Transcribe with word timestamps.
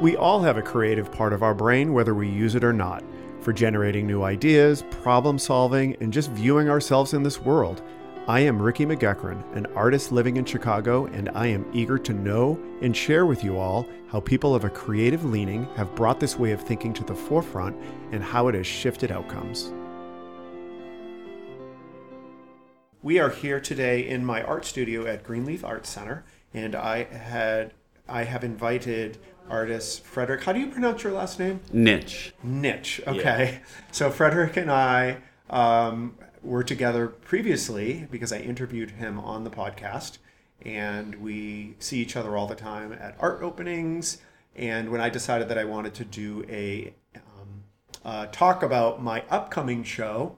We 0.00 0.16
all 0.16 0.40
have 0.42 0.56
a 0.56 0.62
creative 0.62 1.10
part 1.10 1.32
of 1.32 1.42
our 1.42 1.54
brain, 1.54 1.92
whether 1.92 2.14
we 2.14 2.28
use 2.28 2.54
it 2.54 2.62
or 2.62 2.72
not, 2.72 3.02
for 3.40 3.52
generating 3.52 4.06
new 4.06 4.22
ideas, 4.22 4.84
problem 5.02 5.40
solving, 5.40 5.96
and 6.00 6.12
just 6.12 6.30
viewing 6.30 6.70
ourselves 6.70 7.14
in 7.14 7.24
this 7.24 7.40
world. 7.40 7.82
I 8.28 8.38
am 8.40 8.62
Ricky 8.62 8.86
McGuckran, 8.86 9.42
an 9.56 9.66
artist 9.74 10.12
living 10.12 10.36
in 10.36 10.44
Chicago, 10.44 11.06
and 11.06 11.28
I 11.30 11.48
am 11.48 11.68
eager 11.72 11.98
to 11.98 12.12
know 12.12 12.60
and 12.80 12.96
share 12.96 13.26
with 13.26 13.42
you 13.42 13.58
all 13.58 13.88
how 14.08 14.20
people 14.20 14.54
of 14.54 14.62
a 14.62 14.70
creative 14.70 15.24
leaning 15.24 15.64
have 15.74 15.96
brought 15.96 16.20
this 16.20 16.38
way 16.38 16.52
of 16.52 16.62
thinking 16.62 16.92
to 16.92 17.02
the 17.02 17.16
forefront 17.16 17.76
and 18.12 18.22
how 18.22 18.46
it 18.46 18.54
has 18.54 18.68
shifted 18.68 19.10
outcomes. 19.10 19.72
We 23.02 23.18
are 23.18 23.30
here 23.30 23.58
today 23.58 24.06
in 24.06 24.24
my 24.24 24.44
art 24.44 24.64
studio 24.64 25.06
at 25.06 25.24
Greenleaf 25.24 25.64
Arts 25.64 25.90
Center, 25.90 26.24
and 26.54 26.76
I 26.76 27.02
had 27.02 27.72
I 28.08 28.24
have 28.24 28.42
invited 28.42 29.18
artist 29.50 30.04
Frederick. 30.04 30.44
How 30.44 30.52
do 30.52 30.60
you 30.60 30.68
pronounce 30.68 31.02
your 31.02 31.12
last 31.12 31.38
name? 31.38 31.60
Niche. 31.72 32.32
Niche. 32.42 33.00
Okay. 33.06 33.60
So 33.92 34.10
Frederick 34.10 34.56
and 34.56 34.70
I 34.70 35.18
um, 35.50 36.16
were 36.42 36.62
together 36.62 37.08
previously 37.08 38.06
because 38.10 38.32
I 38.32 38.38
interviewed 38.38 38.92
him 38.92 39.18
on 39.18 39.44
the 39.44 39.50
podcast, 39.50 40.18
and 40.62 41.16
we 41.16 41.74
see 41.78 42.00
each 42.00 42.16
other 42.16 42.36
all 42.36 42.46
the 42.46 42.54
time 42.54 42.92
at 42.92 43.16
art 43.18 43.42
openings. 43.42 44.18
And 44.56 44.90
when 44.90 45.00
I 45.00 45.08
decided 45.08 45.48
that 45.48 45.58
I 45.58 45.64
wanted 45.64 45.94
to 45.94 46.04
do 46.04 46.44
a 46.48 46.92
um, 47.16 47.62
uh, 48.04 48.26
talk 48.26 48.62
about 48.62 49.02
my 49.02 49.22
upcoming 49.30 49.84
show 49.84 50.36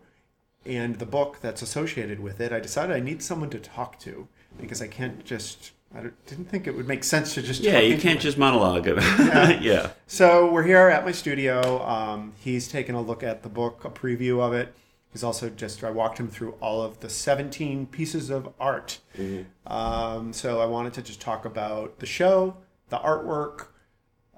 and 0.66 0.98
the 0.98 1.06
book 1.06 1.38
that's 1.40 1.62
associated 1.62 2.20
with 2.20 2.40
it, 2.40 2.52
I 2.52 2.60
decided 2.60 2.94
I 2.94 3.00
need 3.00 3.22
someone 3.22 3.50
to 3.50 3.58
talk 3.58 3.98
to 4.00 4.28
because 4.60 4.82
I 4.82 4.88
can't 4.88 5.24
just 5.24 5.72
I 5.94 6.02
didn't 6.26 6.44
think 6.46 6.66
it 6.68 6.76
would 6.76 6.86
make 6.86 7.02
sense 7.02 7.34
to 7.34 7.42
just 7.42 7.62
yeah. 7.62 7.80
You 7.80 7.98
can't 7.98 8.20
just 8.20 8.38
monologue 8.38 8.86
it. 8.86 8.96
yeah. 9.18 9.50
yeah. 9.60 9.90
So 10.06 10.50
we're 10.50 10.62
here 10.62 10.88
at 10.88 11.04
my 11.04 11.12
studio. 11.12 11.84
Um, 11.84 12.32
he's 12.38 12.68
taken 12.68 12.94
a 12.94 13.02
look 13.02 13.22
at 13.22 13.42
the 13.42 13.48
book, 13.48 13.84
a 13.84 13.90
preview 13.90 14.40
of 14.40 14.52
it. 14.52 14.72
He's 15.12 15.24
also 15.24 15.50
just 15.50 15.82
I 15.82 15.90
walked 15.90 16.18
him 16.18 16.28
through 16.28 16.52
all 16.60 16.82
of 16.82 17.00
the 17.00 17.10
17 17.10 17.86
pieces 17.86 18.30
of 18.30 18.52
art. 18.60 19.00
Mm-hmm. 19.18 19.72
Um, 19.72 20.32
so 20.32 20.60
I 20.60 20.66
wanted 20.66 20.94
to 20.94 21.02
just 21.02 21.20
talk 21.20 21.44
about 21.44 21.98
the 21.98 22.06
show, 22.06 22.56
the 22.90 22.98
artwork, 22.98 23.66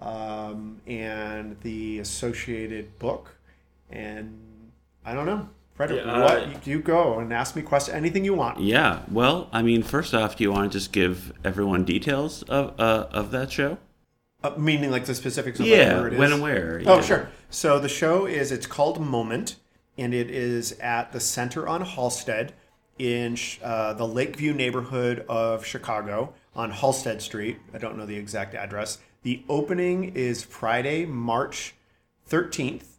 um, 0.01 0.81
and 0.87 1.61
the 1.61 1.99
associated 1.99 2.99
book. 2.99 3.37
And 3.91 4.73
I 5.05 5.13
don't 5.13 5.27
know. 5.27 5.51
Frederick, 5.89 6.07
yeah, 6.07 6.13
uh, 6.13 6.47
what 6.49 6.67
you 6.67 6.79
go 6.79 7.19
and 7.19 7.33
ask 7.33 7.57
me 7.57 7.63
question 7.63 7.95
anything 7.97 8.25
you 8.25 8.35
want. 8.35 8.61
Yeah. 8.61 9.03
Well, 9.11 9.49
I 9.53 9.63
mean, 9.63 9.83
first 9.83 10.15
off, 10.15 10.37
do 10.37 10.45
you 10.45 10.53
want 10.53 10.71
to 10.71 10.79
just 10.79 10.93
give 10.93 11.33
everyone 11.45 11.85
details 11.85 12.45
of 12.45 12.79
uh, 12.79 13.09
of 13.11 13.33
that 13.33 13.51
show? 13.51 13.79
Uh, 14.45 14.53
meaning 14.57 14.93
like 14.93 15.07
the 15.07 15.15
specifics 15.15 15.59
of 15.59 15.67
yeah, 15.67 15.99
where 15.99 16.07
it 16.07 16.13
is? 16.13 16.19
when 16.21 16.33
and 16.33 16.43
where. 16.43 16.83
Oh, 16.87 17.01
sure. 17.01 17.29
So 17.51 17.81
the 17.81 17.89
show 17.89 18.27
is 18.27 18.53
it's 18.53 18.67
called 18.67 19.01
Moment, 19.01 19.57
and 19.99 20.15
it 20.15 20.31
is 20.31 20.73
at 20.79 21.13
the 21.13 21.19
Center 21.19 21.67
on 21.67 21.85
Halsted 21.85 22.51
in 22.99 23.37
uh, 23.63 23.95
the 23.95 24.07
Lakeview 24.07 24.53
neighborhood 24.53 25.25
of 25.29 25.67
Chicago 25.67 26.33
on 26.55 26.71
Halsted 26.71 27.21
Street. 27.21 27.59
I 27.75 27.79
don't 27.79 27.99
know 27.99 28.07
the 28.07 28.17
exact 28.17 28.55
address. 28.55 28.99
The 29.23 29.43
opening 29.49 30.13
is 30.15 30.45
Friday, 30.45 31.07
March 31.07 31.75
13th 32.29 32.92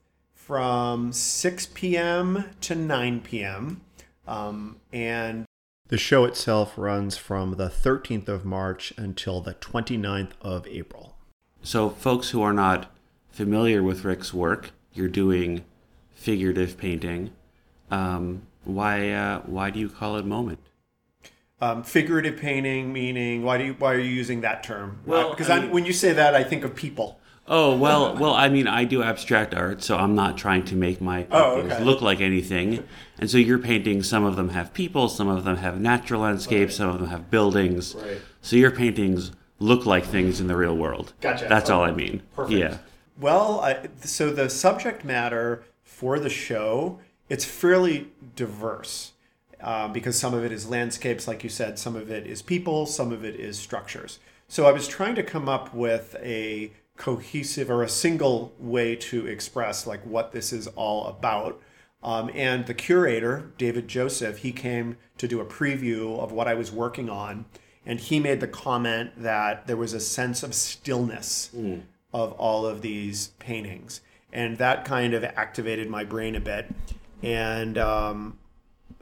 from 0.46 1.14
6 1.14 1.68
p.m. 1.74 2.46
to 2.60 2.76
9 2.76 3.22
p.m. 3.22 3.82
Um, 4.28 4.78
and 4.92 5.46
the 5.88 5.98
show 5.98 6.26
itself 6.26 6.78
runs 6.78 7.16
from 7.16 7.56
the 7.56 7.70
13th 7.70 8.28
of 8.28 8.44
March 8.44 8.94
until 8.98 9.40
the 9.40 9.54
29th 9.54 10.32
of 10.42 10.68
April. 10.68 11.16
So, 11.62 11.90
folks 11.90 12.32
who 12.32 12.42
are 12.42 12.52
not 12.52 12.92
familiar 13.30 13.82
with 13.82 14.04
Rick's 14.04 14.34
work, 14.34 14.72
you're 14.94 15.08
doing 15.08 15.64
figurative 16.12 16.78
painting. 16.78 17.32
Um, 17.90 18.42
why, 18.66 19.12
uh, 19.12 19.42
why 19.42 19.70
do 19.70 19.80
you 19.80 19.88
call 19.88 20.18
it 20.18 20.26
moment? 20.26 20.60
Um, 21.62 21.84
figurative 21.84 22.38
painting 22.38 22.92
meaning 22.92 23.44
why 23.44 23.58
do 23.58 23.64
you 23.64 23.74
why 23.80 23.94
are 23.94 24.00
you 24.00 24.10
using 24.10 24.42
that 24.42 24.64
term? 24.64 25.00
Well, 25.06 25.30
because 25.30 25.50
I 25.50 25.62
mean, 25.62 25.72
when 25.72 25.86
you 25.86 25.94
say 25.94 26.12
that, 26.12 26.36
I 26.36 26.44
think 26.44 26.66
of 26.66 26.76
people. 26.76 27.22
Oh 27.48 27.76
well, 27.76 28.16
well. 28.16 28.34
I 28.34 28.48
mean, 28.50 28.68
I 28.68 28.86
do 28.86 29.04
abstract 29.04 29.54
art, 29.54 29.84
so 29.84 29.98
I'm 29.98 30.16
not 30.16 30.38
trying 30.38 30.64
to 30.66 30.76
make 30.76 31.02
my 31.02 31.28
oh, 31.30 31.58
okay. 31.58 31.84
look 31.84 32.02
like 32.02 32.22
anything. 32.22 32.84
And 33.20 33.30
so 33.30 33.38
you're 33.38 33.60
painting. 33.60 34.02
Some 34.02 34.24
of 34.24 34.36
them 34.38 34.50
have 34.50 34.74
people, 34.74 35.10
some 35.10 35.28
of 35.28 35.44
them 35.44 35.58
have 35.58 35.80
natural 35.80 36.22
landscapes, 36.22 36.74
right. 36.74 36.78
some 36.78 36.90
of 36.90 37.00
them 37.00 37.10
have 37.10 37.30
buildings. 37.30 37.96
Right. 37.96 38.22
So 38.42 38.56
your 38.56 38.72
paintings 38.72 39.32
look 39.60 39.86
like 39.86 40.06
things 40.06 40.40
in 40.40 40.48
the 40.48 40.56
real 40.56 40.76
world. 40.76 41.14
Gotcha. 41.20 41.48
That's 41.50 41.70
okay. 41.70 41.78
all 41.78 41.84
I 41.84 41.92
mean. 41.92 42.22
Perfect. 42.34 42.58
Yeah. 42.58 42.78
Well, 43.20 43.60
I, 43.60 43.88
so 44.02 44.32
the 44.32 44.50
subject 44.50 45.04
matter 45.04 45.64
for 45.84 46.20
the 46.20 46.30
show 46.30 47.00
it's 47.30 47.46
fairly 47.46 48.12
diverse 48.36 49.14
uh, 49.62 49.88
because 49.88 50.20
some 50.20 50.34
of 50.34 50.44
it 50.44 50.52
is 50.52 50.70
landscapes, 50.70 51.28
like 51.28 51.44
you 51.44 51.50
said, 51.50 51.80
some 51.80 51.96
of 51.96 52.12
it 52.12 52.28
is 52.28 52.42
people, 52.42 52.86
some 52.86 53.12
of 53.12 53.24
it 53.24 53.40
is 53.40 53.58
structures. 53.58 54.20
So 54.48 54.66
I 54.68 54.72
was 54.72 54.88
trying 54.88 55.16
to 55.16 55.24
come 55.24 55.48
up 55.48 55.74
with 55.74 56.16
a 56.22 56.72
cohesive 56.98 57.70
or 57.70 57.84
a 57.84 57.90
single 57.90 58.54
way 58.60 58.96
to 58.96 59.26
express 59.28 59.88
like 59.88 60.06
what 60.06 60.32
this 60.32 60.54
is 60.54 60.68
all 60.68 61.08
about. 61.08 61.62
Um, 62.04 62.30
and 62.36 62.66
the 62.66 62.74
curator, 62.74 63.52
David 63.58 63.88
Joseph, 63.88 64.40
he 64.40 64.52
came 64.52 64.98
to 65.18 65.28
do 65.28 65.40
a 65.40 65.46
preview 65.46 66.20
of 66.20 66.32
what 66.32 66.48
I 66.48 66.54
was 66.54 66.72
working 66.72 67.10
on. 67.10 67.46
And 67.86 68.00
he 68.00 68.20
made 68.20 68.40
the 68.40 68.48
comment 68.48 69.12
that 69.18 69.68
there 69.68 69.78
was 69.78 69.94
a 69.94 70.00
sense 70.00 70.44
of 70.44 70.54
stillness 70.54 71.50
mm. 71.56 71.82
of 72.14 72.32
all 72.34 72.66
of 72.66 72.82
these 72.82 73.30
paintings. 73.40 74.02
And 74.32 74.58
that 74.58 74.86
kind 74.86 75.14
of 75.14 75.24
activated 75.24 75.90
my 75.90 76.04
brain 76.04 76.36
a 76.36 76.40
bit. 76.40 76.74
And 77.22 77.78
um, 77.78 78.38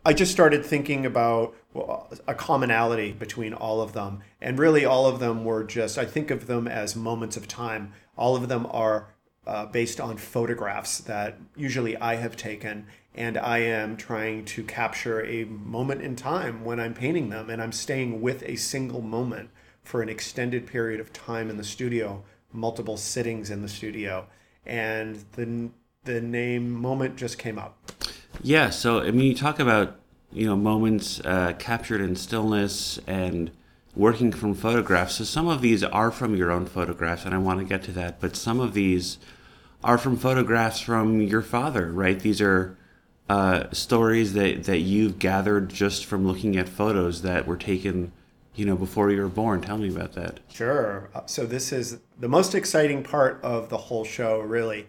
I 0.06 0.14
just 0.14 0.32
started 0.32 0.66
thinking 0.66 1.06
about 1.06 1.56
a 1.74 2.34
commonality 2.34 3.14
between 3.14 3.54
all 3.54 3.82
of 3.82 3.94
them. 3.94 4.20
And 4.42 4.60
really, 4.60 4.86
all 4.86 5.06
of 5.06 5.20
them 5.20 5.46
were 5.46 5.64
just, 5.64 5.98
I 5.98 6.06
think 6.06 6.30
of 6.30 6.48
them 6.48 6.68
as 6.68 6.96
moments 6.96 7.38
of 7.38 7.48
time. 7.48 7.94
All 8.18 8.36
of 8.36 8.50
them 8.50 8.68
are 8.72 9.14
uh, 9.48 9.66
based 9.68 10.00
on 10.00 10.18
photographs 10.18 11.00
that 11.00 11.38
usually 11.56 11.96
I 11.98 12.16
have 12.16 12.36
taken. 12.36 12.88
And 13.16 13.38
I 13.38 13.60
am 13.60 13.98
trying 13.98 14.46
to 14.46 14.64
capture 14.64 15.26
a 15.26 15.46
moment 15.46 16.02
in 16.02 16.16
time 16.16 16.64
when 16.64 16.80
I'm 16.80 16.94
painting 16.94 17.30
them. 17.30 17.50
And 17.50 17.62
I'm 17.62 17.72
staying 17.72 18.22
with 18.22 18.44
a 18.44 18.56
single 18.58 19.02
moment 19.02 19.50
for 19.84 20.02
an 20.02 20.10
extended 20.10 20.68
period 20.68 21.00
of 21.00 21.12
time 21.14 21.50
in 21.50 21.58
the 21.58 21.64
studio, 21.64 22.24
multiple 22.52 22.98
sittings 22.98 23.50
in 23.50 23.62
the 23.62 23.70
studio. 23.70 24.28
And 24.66 25.24
the, 25.34 25.70
the 26.04 26.22
name 26.22 26.70
moment 26.70 27.16
just 27.16 27.38
came 27.38 27.58
up. 27.58 27.78
Yeah. 28.42 28.70
So, 28.70 29.02
I 29.02 29.12
mean, 29.12 29.28
you 29.28 29.36
talk 29.36 29.60
about 29.60 30.01
you 30.32 30.46
know 30.46 30.56
moments 30.56 31.20
uh, 31.22 31.54
captured 31.60 32.02
in 32.02 32.16
stillness 32.16 33.00
and 33.08 33.52
working 33.96 34.32
from 34.32 34.54
photographs. 34.54 35.16
So 35.16 35.24
some 35.24 35.48
of 35.48 35.62
these 35.62 35.84
are 35.84 36.12
from 36.12 36.36
your 36.36 36.52
own 36.52 36.66
photographs, 36.66 37.26
and 37.26 37.34
I 37.34 37.38
want 37.38 37.60
to 37.60 37.66
get 37.66 37.84
to 37.84 37.92
that. 37.94 38.20
But 38.20 38.36
some 38.36 38.60
of 38.60 38.74
these 38.74 39.18
are 39.84 39.98
from 39.98 40.16
photographs 40.16 40.80
from 40.80 41.22
your 41.22 41.42
father, 41.42 41.92
right? 41.92 42.20
These 42.20 42.42
are 42.42 42.78
uh, 43.30 43.70
stories 43.72 44.34
that 44.34 44.66
that 44.66 44.80
you've 44.80 45.20
gathered 45.20 45.70
just 45.70 46.06
from 46.06 46.26
looking 46.26 46.58
at 46.58 46.70
photos 46.70 47.22
that 47.22 47.46
were 47.48 47.58
taken, 47.58 48.12
you 48.56 48.66
know, 48.66 48.76
before 48.76 49.12
you 49.12 49.22
were 49.22 49.28
born. 49.28 49.62
Tell 49.62 49.78
me 49.78 49.90
about 49.90 50.14
that. 50.14 50.40
Sure. 50.50 51.10
Uh, 51.14 51.26
so 51.26 51.46
this 51.46 51.72
is 51.72 52.00
the 52.20 52.30
most 52.30 52.56
exciting 52.56 53.04
part 53.04 53.40
of 53.44 53.70
the 53.70 53.78
whole 53.78 54.06
show, 54.06 54.40
really. 54.40 54.88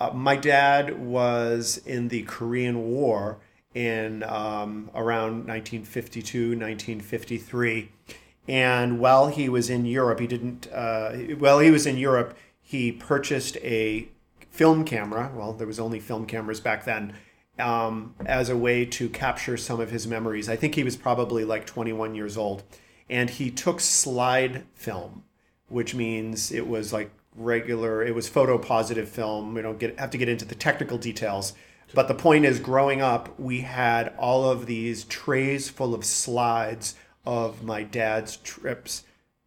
Uh, 0.00 0.10
my 0.10 0.36
dad 0.36 0.98
was 1.00 1.78
in 1.84 2.08
the 2.08 2.22
Korean 2.22 2.88
War 2.90 3.38
in 3.74 4.22
um, 4.24 4.90
around 4.94 5.46
1952, 5.46 6.50
1953. 6.50 7.90
And 8.48 8.98
while 8.98 9.28
he 9.28 9.48
was 9.48 9.68
in 9.68 9.84
Europe, 9.84 10.20
he 10.20 10.26
didn't, 10.26 10.68
uh, 10.72 11.12
well, 11.38 11.58
he 11.58 11.70
was 11.70 11.86
in 11.86 11.98
Europe, 11.98 12.36
he 12.60 12.92
purchased 12.92 13.56
a 13.58 14.08
film 14.50 14.84
camera. 14.84 15.30
Well, 15.34 15.52
there 15.52 15.66
was 15.66 15.78
only 15.78 16.00
film 16.00 16.26
cameras 16.26 16.60
back 16.60 16.84
then. 16.84 17.14
Um, 17.58 18.14
as 18.24 18.48
a 18.48 18.56
way 18.56 18.84
to 18.84 19.08
capture 19.08 19.56
some 19.56 19.80
of 19.80 19.90
his 19.90 20.06
memories. 20.06 20.48
I 20.48 20.54
think 20.54 20.76
he 20.76 20.84
was 20.84 20.94
probably 20.94 21.44
like 21.44 21.66
21 21.66 22.14
years 22.14 22.36
old. 22.36 22.62
And 23.10 23.28
he 23.28 23.50
took 23.50 23.80
slide 23.80 24.64
film, 24.74 25.24
which 25.68 25.92
means 25.92 26.52
it 26.52 26.68
was 26.68 26.92
like 26.92 27.10
regular, 27.34 28.04
it 28.04 28.14
was 28.14 28.28
photo 28.28 28.58
positive 28.58 29.08
film. 29.08 29.54
We 29.54 29.62
don't 29.62 29.80
get 29.80 29.98
have 29.98 30.10
to 30.10 30.18
get 30.18 30.28
into 30.28 30.44
the 30.44 30.54
technical 30.54 30.98
details. 30.98 31.52
But 31.94 32.08
the 32.08 32.14
point 32.14 32.44
is, 32.44 32.60
growing 32.60 33.00
up, 33.00 33.38
we 33.38 33.60
had 33.60 34.14
all 34.18 34.48
of 34.48 34.66
these 34.66 35.04
trays 35.04 35.68
full 35.68 35.94
of 35.94 36.04
slides 36.04 36.94
of 37.24 37.62
my 37.62 37.82
dad's 37.82 38.36
trips 38.36 39.04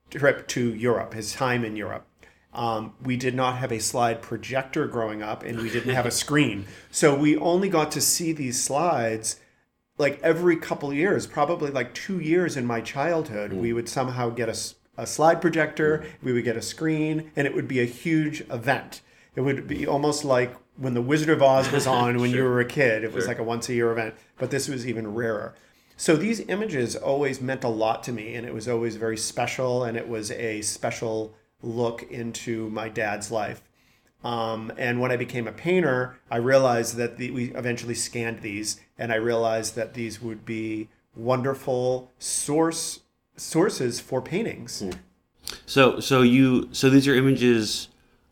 trip 0.10 0.48
to 0.50 0.74
Europe, 0.74 1.14
his 1.14 1.34
time 1.34 1.64
in 1.64 1.78
Europe. 1.78 2.06
Um, 2.54 2.94
we 3.02 3.16
did 3.16 3.34
not 3.34 3.58
have 3.60 3.72
a 3.72 3.80
slide 3.80 4.22
projector 4.22 4.86
growing 4.86 5.24
up, 5.24 5.44
and 5.44 5.62
we 5.62 5.70
didn't 5.70 5.96
have 5.96 6.06
a 6.06 6.12
screen, 6.24 6.66
so 6.90 7.16
we 7.16 7.38
only 7.38 7.70
got 7.70 7.92
to 7.92 8.02
see 8.02 8.34
these 8.34 8.62
slides 8.62 9.40
like 9.98 10.20
every 10.22 10.58
couple 10.58 10.92
years, 10.94 11.28
probably 11.28 11.72
like 11.72 11.94
two 11.94 12.20
years 12.20 12.58
in 12.58 12.66
my 12.66 12.82
childhood. 12.82 13.52
Mm. 13.52 13.62
We 13.62 13.72
would 13.72 13.88
somehow 13.88 14.30
get 14.30 14.50
a 14.50 14.56
a 14.98 15.08
slide 15.08 15.42
projector, 15.42 16.06
we 16.22 16.34
would 16.34 16.44
get 16.44 16.58
a 16.58 16.62
screen, 16.62 17.32
and 17.36 17.48
it 17.48 17.56
would 17.56 17.68
be 17.68 17.80
a 17.80 17.86
huge 17.86 18.42
event. 18.52 19.02
It 19.36 19.42
would 19.42 19.68
be 19.68 19.88
almost 19.88 20.26
like 20.26 20.56
when 20.82 20.96
the 20.96 21.02
Wizard 21.02 21.30
of 21.30 21.42
Oz 21.44 21.72
was 21.72 21.86
on 21.86 22.20
when 22.20 22.32
you 22.36 22.44
were 22.44 22.60
a 22.60 22.66
kid. 22.66 23.04
It 23.04 23.14
was 23.14 23.24
Sure. 23.24 23.30
like 23.30 23.40
a 23.40 23.44
once 23.44 23.70
a 23.70 23.74
year 23.74 23.92
event, 23.92 24.16
but 24.38 24.50
this 24.52 24.68
was 24.68 24.88
even 24.88 25.14
rarer. 25.14 25.54
So 25.96 26.16
these 26.16 26.40
images 26.42 26.96
always 26.96 27.40
meant 27.40 27.64
a 27.64 27.68
lot 27.70 28.04
to 28.06 28.12
me, 28.12 28.34
and 28.34 28.48
it 28.48 28.54
was 28.54 28.68
always 28.68 28.96
very 28.96 29.18
special, 29.18 29.84
and 29.84 29.96
it 29.96 30.10
was 30.10 30.32
a 30.32 30.62
special 30.62 31.36
look 31.62 32.02
into 32.10 32.70
my 32.72 32.90
dad's 32.90 33.30
life. 33.32 33.62
Um, 34.24 34.72
and 34.78 35.00
when 35.00 35.12
I 35.12 35.18
became 35.18 35.48
a 35.48 35.52
painter, 35.52 36.18
I 36.30 36.38
realized 36.38 36.96
that 36.96 37.18
the, 37.18 37.30
we 37.32 37.54
eventually 37.54 37.94
scanned 37.94 38.42
these, 38.42 38.80
and 38.98 39.12
I 39.12 39.16
realized 39.16 39.76
that 39.76 39.94
these 39.94 40.22
would 40.22 40.44
be 40.46 40.90
wonderful 41.16 42.12
source 42.18 43.02
sources 43.36 44.00
for 44.00 44.22
paintings. 44.22 44.84
So 45.66 46.00
so 46.00 46.22
you 46.22 46.70
so 46.72 46.90
these 46.90 47.08
are 47.08 47.16
images 47.16 47.88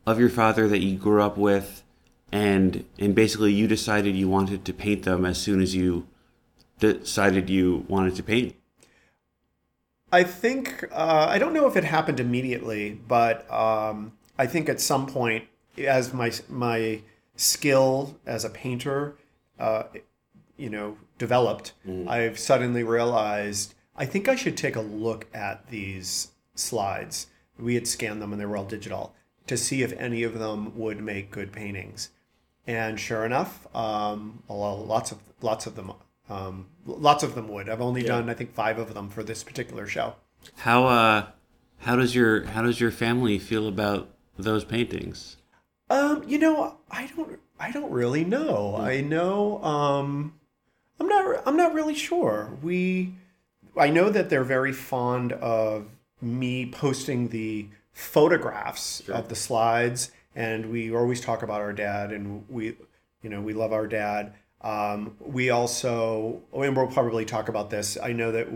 of 0.06 0.20
your 0.20 0.30
father 0.30 0.68
that 0.68 0.80
you 0.80 0.98
grew 0.98 1.22
up 1.22 1.38
with, 1.38 1.79
and 2.32 2.86
and 2.98 3.16
basically 3.16 3.52
you 3.52 3.68
decided 3.68 4.16
you 4.16 4.30
wanted 4.30 4.66
to 4.66 4.74
paint 4.74 5.04
them 5.04 5.26
as 5.26 5.40
soon 5.40 5.62
as 5.62 5.76
you 5.76 6.08
decided 6.80 7.50
you 7.50 7.86
wanted 7.88 8.16
to 8.16 8.24
paint. 8.24 8.56
I 10.12 10.24
think 10.24 10.86
uh, 10.92 11.28
I 11.30 11.38
don't 11.38 11.54
know 11.54 11.68
if 11.68 11.76
it 11.76 11.84
happened 11.84 12.20
immediately, 12.20 13.00
but 13.08 13.52
um, 13.52 14.14
I 14.38 14.48
think 14.48 14.70
at 14.70 14.82
some 14.82 15.06
point, 15.06 15.46
as 15.78 16.14
my 16.14 16.32
my 16.48 17.02
skill 17.36 18.18
as 18.26 18.44
a 18.44 18.50
painter, 18.50 19.16
uh, 19.60 19.84
you 20.58 20.70
know, 20.70 20.98
developed, 21.18 21.74
I've 22.08 22.40
suddenly 22.40 22.84
realized 22.84 23.76
I 23.96 24.06
think 24.06 24.28
I 24.28 24.36
should 24.36 24.58
take 24.58 24.76
a 24.76 24.82
look 24.82 25.28
at 25.34 25.68
these 25.68 26.32
slides. 26.56 27.28
We 27.58 27.76
had 27.76 27.88
scanned 27.88 28.22
them 28.22 28.32
and 28.32 28.42
they 28.42 28.46
were 28.46 28.58
all 28.58 28.66
digital 28.66 29.14
to 29.48 29.58
see 29.58 29.84
if 29.84 29.92
any 29.94 30.24
of 30.24 30.40
them 30.40 30.78
would 30.78 31.02
make 31.04 31.32
good 31.32 31.52
paintings. 31.52 32.10
And 32.70 33.00
sure 33.00 33.26
enough, 33.26 33.68
um, 33.76 34.44
lots 34.48 35.12
of 35.12 35.18
lots 35.42 35.66
of 35.66 35.76
them, 35.76 35.92
um, 36.30 36.68
lots 36.86 37.24
of 37.24 37.34
them 37.34 37.48
would. 37.48 37.68
I've 37.68 37.82
only 37.82 38.04
done 38.04 38.30
I 38.30 38.36
think 38.36 38.54
five 38.54 38.78
of 38.78 38.94
them 38.94 39.10
for 39.10 39.24
this 39.24 39.44
particular 39.44 39.88
show. 39.88 40.16
How 40.58 40.86
uh 40.86 41.26
how 41.80 41.96
does 41.96 42.14
your 42.14 42.46
how 42.46 42.62
does 42.62 42.80
your 42.80 42.92
family 42.92 43.40
feel 43.40 43.68
about 43.68 44.10
those 44.38 44.64
paintings? 44.64 45.38
Um, 45.90 46.24
you 46.28 46.38
know, 46.38 46.78
I 46.92 47.08
don't, 47.16 47.40
I 47.60 47.72
don't 47.72 47.92
really 47.92 48.24
know. 48.24 48.76
I 48.76 49.02
know, 49.02 49.64
um, 49.64 50.36
I'm 51.00 51.08
not, 51.08 51.42
I'm 51.48 51.58
not 51.58 51.74
really 51.74 51.96
sure. 51.96 52.58
We, 52.62 53.16
I 53.76 53.90
know 53.90 54.10
that 54.10 54.30
they're 54.30 54.44
very 54.44 54.72
fond 54.72 55.32
of 55.34 55.88
me 56.22 56.68
posting 56.68 57.30
the 57.30 57.68
photographs 57.92 59.02
of 59.10 59.30
the 59.30 59.36
slides, 59.36 60.12
and 60.36 60.70
we 60.72 60.94
always 60.94 61.22
talk 61.22 61.44
about 61.44 61.62
our 61.62 61.74
dad, 61.74 62.12
and 62.12 62.46
we, 62.50 62.76
you 63.22 63.30
know, 63.30 63.42
we 63.42 63.54
love 63.54 63.74
our 63.74 63.88
dad. 63.88 64.34
Um, 64.62 65.16
we 65.20 65.50
also, 65.50 66.42
and 66.54 66.76
we'll 66.76 66.88
probably 66.88 67.26
talk 67.26 67.48
about 67.50 67.70
this. 67.70 67.98
I 68.02 68.12
know 68.12 68.32
that 68.32 68.48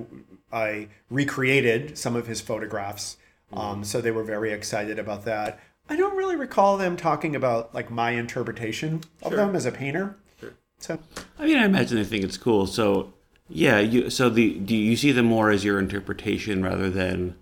I 0.51 0.89
recreated 1.09 1.97
some 1.97 2.15
of 2.15 2.27
his 2.27 2.41
photographs, 2.41 3.17
um, 3.53 3.83
so 3.83 4.01
they 4.01 4.11
were 4.11 4.23
very 4.23 4.51
excited 4.51 4.99
about 4.99 5.25
that. 5.25 5.59
I 5.89 5.95
don't 5.95 6.15
really 6.15 6.35
recall 6.35 6.77
them 6.77 6.95
talking 6.97 7.35
about 7.35 7.73
like 7.73 7.91
my 7.91 8.11
interpretation 8.11 9.01
of 9.21 9.31
Sure. 9.31 9.37
them 9.37 9.55
as 9.55 9.65
a 9.65 9.71
painter. 9.71 10.15
Sure. 10.39 10.53
So 10.79 10.99
I 11.37 11.45
mean, 11.45 11.57
I 11.57 11.65
imagine 11.65 11.97
they 11.97 12.03
think 12.03 12.23
it's 12.23 12.37
cool. 12.37 12.67
So 12.67 13.13
yeah, 13.49 13.79
you 13.79 14.09
so 14.09 14.29
the 14.29 14.57
do 14.59 14.75
you 14.75 14.95
see 14.95 15.11
them 15.11 15.25
more 15.25 15.51
as 15.51 15.63
your 15.63 15.79
interpretation 15.79 16.63
rather 16.63 16.89
than 16.89 17.35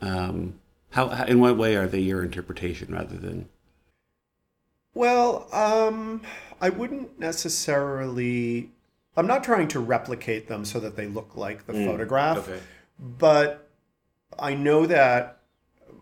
um 0.00 0.54
how, 0.90 1.08
how 1.08 1.24
in 1.24 1.40
what 1.40 1.56
way 1.56 1.76
are 1.76 1.86
they 1.86 2.00
your 2.00 2.22
interpretation 2.22 2.92
rather 2.92 3.16
than 3.16 3.48
Well, 4.98 5.46
um, 5.54 6.22
I 6.60 6.70
wouldn't 6.70 7.20
necessarily. 7.20 8.72
I'm 9.16 9.28
not 9.28 9.44
trying 9.44 9.68
to 9.68 9.78
replicate 9.78 10.48
them 10.48 10.64
so 10.64 10.80
that 10.80 10.96
they 10.96 11.06
look 11.06 11.36
like 11.36 11.66
the 11.68 11.72
photograph, 11.72 12.48
but 12.98 13.68
I 14.36 14.54
know 14.54 14.86
that 14.86 15.38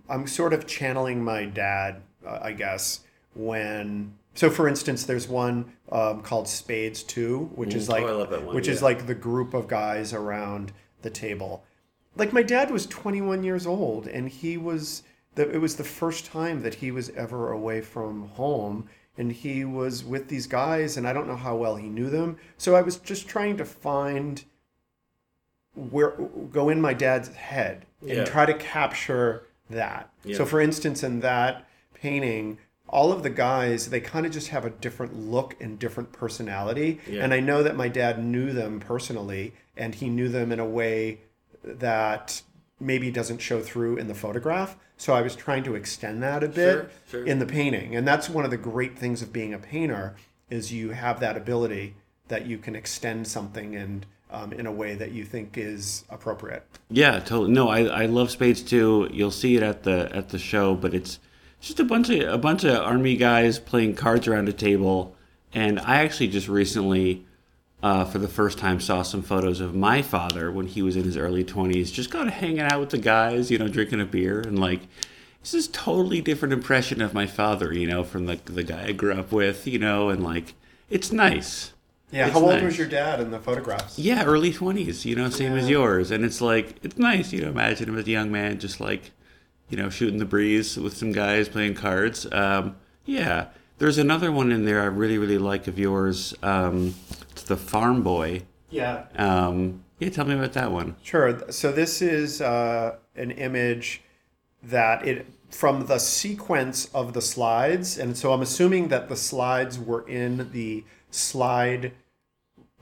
I'm 0.09 0.27
sort 0.27 0.55
of 0.55 0.67
channeling 0.67 1.23
my 1.23 1.45
dad, 1.45 2.01
uh, 2.27 2.39
I 2.41 2.53
guess, 2.53 3.01
when. 3.35 4.15
So, 4.35 4.49
for 4.49 4.67
instance, 4.67 5.05
there's 5.05 5.29
one 5.29 5.73
um, 5.93 6.23
called 6.23 6.49
Spades 6.49 7.03
Two, 7.03 7.51
which 7.55 7.75
is 7.75 7.89
Mm. 7.89 7.91
like 7.91 8.05
Oh, 8.05 8.07
I 8.07 8.13
love 8.13 8.31
that 8.31 8.45
one, 8.45 8.55
which 8.55 8.67
is 8.67 8.81
like 8.81 9.07
the 9.07 9.15
group 9.15 9.53
of 9.53 9.69
guys 9.69 10.15
around 10.15 10.73
the 11.03 11.11
table. 11.11 11.65
Like 12.17 12.33
my 12.33 12.43
dad 12.43 12.71
was 12.71 12.87
21 12.87 13.45
years 13.45 13.67
old, 13.67 14.07
and 14.09 14.31
he 14.31 14.57
was. 14.57 15.03
The, 15.37 15.49
it 15.51 15.59
was 15.59 15.77
the 15.77 15.85
first 15.85 16.27
time 16.27 16.63
that 16.63 16.75
he 16.75 16.91
was 16.91 17.11
ever 17.11 17.53
away 17.53 17.81
from 17.81 18.29
home, 18.31 18.89
and 19.17 19.31
he 19.33 19.65
was 19.65 20.05
with 20.05 20.29
these 20.29 20.47
guys, 20.47 20.97
and 20.97 21.07
I 21.07 21.13
don't 21.13 21.29
know 21.29 21.37
how 21.37 21.55
well 21.57 21.77
he 21.77 21.89
knew 21.89 22.11
them. 22.11 22.37
So 22.59 22.75
I 22.75 22.83
was 22.83 22.97
just 22.97 23.29
trying 23.29 23.57
to 23.59 23.65
find 23.65 24.45
where 25.75 26.13
go 26.53 26.69
in 26.71 26.81
my 26.81 26.95
dad's 26.95 27.29
head 27.35 27.85
and 28.01 28.11
Yeah. 28.11 28.25
try 28.25 28.47
to 28.47 28.55
capture 28.55 29.47
that. 29.69 30.11
Yeah. 30.25 30.37
So 30.39 30.47
for 30.47 30.61
instance 30.61 31.03
in 31.03 31.21
that 31.21 31.67
painting 31.93 32.59
all 32.89 33.13
of 33.13 33.23
the 33.23 33.31
guys 33.31 33.91
they 33.91 34.01
kind 34.01 34.25
of 34.25 34.33
just 34.33 34.49
have 34.49 34.65
a 34.65 34.71
different 34.71 35.15
look 35.19 35.55
and 35.61 35.79
different 35.79 36.13
personality 36.13 37.01
Yeah. 37.07 37.23
and 37.25 37.35
I 37.35 37.41
know 37.41 37.63
that 37.63 37.77
my 37.77 37.89
dad 37.89 38.23
knew 38.25 38.53
them 38.53 38.81
personally 38.81 39.53
and 39.77 39.95
he 39.97 40.09
knew 40.09 40.29
them 40.29 40.51
in 40.53 40.61
a 40.61 40.65
way 40.65 41.21
that 41.65 42.41
maybe 42.81 43.11
doesn't 43.11 43.39
show 43.39 43.61
through 43.61 43.97
in 43.99 44.07
the 44.09 44.15
photograph 44.15 44.77
so 44.97 45.13
I 45.15 45.23
was 45.23 45.37
trying 45.37 45.63
to 45.65 45.75
extend 45.75 46.23
that 46.23 46.43
a 46.43 46.49
bit 46.49 46.75
Sure, 46.75 46.91
sure. 47.11 47.25
in 47.27 47.39
the 47.39 47.47
painting 47.47 47.97
and 47.97 48.07
that's 48.07 48.29
one 48.29 48.45
of 48.45 48.51
the 48.51 48.57
great 48.57 48.99
things 48.99 49.23
of 49.23 49.33
being 49.33 49.53
a 49.55 49.59
painter 49.59 50.15
is 50.51 50.73
you 50.73 50.91
have 50.91 51.21
that 51.21 51.37
ability 51.37 51.95
that 52.29 52.47
you 52.47 52.59
can 52.59 52.75
extend 52.77 53.27
something 53.29 53.75
and 53.77 54.07
um, 54.31 54.53
in 54.53 54.67
a 54.67 54.73
way 54.73 54.95
that 54.97 55.13
you 55.13 55.25
think 55.25 55.57
is 55.57 56.05
appropriate 56.11 56.65
Yeah, 56.91 57.21
totally. 57.21 57.53
No, 57.53 57.69
I, 57.69 57.85
I 57.85 58.07
love 58.07 58.31
Spades 58.31 58.63
too. 58.63 59.09
You'll 59.13 59.31
see 59.31 59.57
it 59.57 59.63
at 59.63 59.85
the 59.85 60.15
at 60.15 60.31
the 60.31 60.39
show, 60.39 60.75
but 60.75 60.95
it's 60.95 61.21
just 61.61 61.79
a 61.81 61.85
bunch 61.85 62.11
of 62.11 62.33
a 62.33 62.39
bunch 62.39 62.65
of 62.65 62.77
army 62.77 63.17
guys 63.17 63.59
playing 63.61 63.95
cards 63.95 64.27
around 64.27 64.49
a 64.49 64.53
table. 64.53 65.15
And 65.55 65.79
I 65.79 66.03
actually 66.05 66.29
just 66.29 66.49
recently, 66.49 67.25
uh, 67.83 68.05
for 68.05 68.19
the 68.19 68.29
first 68.29 68.59
time, 68.59 68.81
saw 68.81 69.03
some 69.03 69.23
photos 69.23 69.61
of 69.61 69.75
my 69.75 70.03
father 70.03 70.51
when 70.51 70.67
he 70.67 70.83
was 70.83 70.97
in 70.97 71.05
his 71.05 71.17
early 71.17 71.45
twenties, 71.45 71.91
just 71.91 72.11
kind 72.11 72.29
of 72.29 72.35
hanging 72.35 72.61
out 72.61 72.81
with 72.81 72.91
the 72.91 72.99
guys, 72.99 73.51
you 73.51 73.59
know, 73.59 73.69
drinking 73.69 74.01
a 74.01 74.07
beer, 74.07 74.41
and 74.41 74.59
like 74.59 74.81
this 75.43 75.55
is 75.55 75.69
totally 75.69 76.21
different 76.21 76.53
impression 76.53 77.01
of 77.01 77.15
my 77.15 77.27
father, 77.27 77.73
you 77.73 77.87
know, 77.87 78.03
from 78.03 78.27
the 78.27 78.39
the 78.47 78.65
guy 78.65 78.87
I 78.87 78.93
grew 78.93 79.15
up 79.15 79.31
with, 79.31 79.67
you 79.67 79.79
know, 79.79 80.09
and 80.09 80.23
like 80.23 80.55
it's 80.91 81.13
nice. 81.13 81.73
Yeah. 82.13 82.27
It's 82.27 82.35
How 82.35 82.41
old 82.41 82.53
nice. 82.53 82.63
was 82.63 82.79
your 82.79 82.87
dad 82.87 83.21
in 83.21 83.31
the 83.33 83.41
photographs? 83.41 83.99
Yeah, 83.99 84.25
early 84.25 84.53
twenties, 84.53 85.05
you 85.05 85.17
know, 85.17 85.29
same 85.29 85.57
as 85.57 85.69
yours. 85.69 86.11
And 86.11 86.25
it's 86.25 86.41
like 86.41 86.77
it's 86.83 86.97
nice, 86.97 87.33
you 87.33 87.43
know, 87.43 87.49
imagine 87.49 87.89
him 87.89 87.99
as 87.99 88.07
a 88.07 88.11
young 88.11 88.31
man 88.33 88.59
just 88.59 88.81
like, 88.81 89.11
you 89.69 89.77
know, 89.77 89.91
shooting 89.91 90.19
the 90.19 90.25
breeze 90.25 90.77
with 90.77 90.97
some 90.97 91.13
guys 91.13 91.49
playing 91.49 91.75
cards. 91.75 92.27
Um, 92.33 92.77
yeah. 93.05 93.49
There's 93.79 93.99
another 93.99 94.33
one 94.33 94.53
in 94.53 94.65
there 94.65 94.83
I 94.83 94.87
really, 94.87 95.19
really 95.19 95.39
like 95.39 95.67
of 95.67 95.79
yours. 95.79 96.35
Um, 96.43 96.95
it's 97.31 97.43
the 97.43 97.57
farm 97.57 98.03
boy. 98.03 98.43
Yeah. 98.71 99.05
Um, 99.17 99.85
yeah, 99.99 100.09
tell 100.11 100.25
me 100.25 100.35
about 100.35 100.55
that 100.55 100.73
one. 100.73 100.97
Sure. 101.03 101.51
So 101.51 101.73
this 101.73 102.01
is 102.01 102.41
uh, 102.41 102.97
an 103.15 103.31
image 103.33 104.03
that 104.63 105.07
it 105.07 105.27
from 105.51 105.87
the 105.87 105.99
sequence 105.99 106.87
of 106.93 107.13
the 107.13 107.23
slides, 107.23 107.99
and 107.99 108.17
so 108.17 108.33
I'm 108.33 108.43
assuming 108.43 108.89
that 108.89 109.09
the 109.09 109.17
slides 109.17 109.79
were 109.79 110.07
in 110.09 110.51
the 110.53 110.85
slide, 111.11 111.93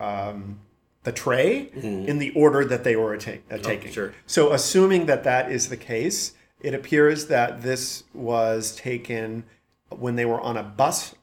um, 0.01 0.61
the 1.03 1.13
tray, 1.13 1.71
in 1.75 2.19
the 2.19 2.33
order 2.33 2.65
that 2.65 2.83
they 2.83 2.97
were 2.97 3.17
ta- 3.19 3.33
uh, 3.51 3.59
taking. 3.59 3.93
sure. 3.93 4.15
So 4.27 4.53
assuming 4.53 5.07
that 5.07 5.25
that 5.25 5.53
is 5.53 5.69
the 5.69 5.77
case, 5.77 6.33
it 6.61 6.73
appears 6.75 7.27
that 7.27 7.63
this 7.63 8.05
was 8.15 8.75
taken 8.75 9.45
when 9.99 10.17
they 10.17 10.25
were 10.25 10.41
on 10.41 10.57
a 10.57 10.63
bus 10.63 11.15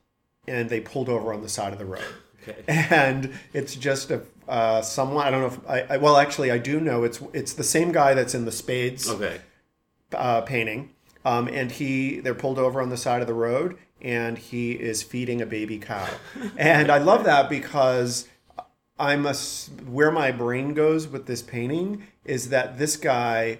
and 0.47 0.69
they 0.69 0.79
pulled 0.79 1.09
over 1.09 1.33
on 1.33 1.41
the 1.41 1.49
side 1.49 1.73
of 1.73 1.79
the 1.79 1.85
road 1.85 2.03
Okay. 2.47 2.63
and 2.67 3.31
it's 3.53 3.75
just 3.75 4.09
a 4.09 4.21
uh, 4.47 4.81
someone 4.81 5.25
I 5.25 5.29
don't 5.29 5.41
know 5.41 5.47
if 5.47 5.69
I, 5.89 5.93
I 5.93 5.97
well 5.97 6.17
actually 6.17 6.49
I 6.51 6.57
do 6.57 6.79
know 6.79 7.03
it's 7.03 7.21
it's 7.33 7.53
the 7.53 7.63
same 7.63 7.91
guy 7.91 8.13
that's 8.15 8.33
in 8.33 8.45
the 8.45 8.51
spades 8.51 9.07
Okay. 9.09 9.39
uh, 10.13 10.41
painting 10.41 10.89
um, 11.23 11.47
and 11.47 11.71
he 11.71 12.19
they're 12.19 12.33
pulled 12.33 12.57
over 12.57 12.81
on 12.81 12.89
the 12.89 12.97
side 12.97 13.21
of 13.21 13.27
the 13.27 13.33
road 13.35 13.77
and 14.01 14.37
he 14.39 14.71
is 14.71 15.03
feeding 15.03 15.41
a 15.41 15.45
baby 15.45 15.77
cow 15.77 16.07
and 16.57 16.91
I 16.91 16.97
love 16.97 17.23
that 17.25 17.47
because 17.49 18.27
I'm 18.97 19.25
a 19.27 19.33
where 19.87 20.11
my 20.11 20.31
brain 20.31 20.73
goes 20.73 21.07
with 21.07 21.27
this 21.27 21.41
painting 21.43 22.07
is 22.25 22.49
that 22.49 22.79
this 22.79 22.97
guy 22.97 23.59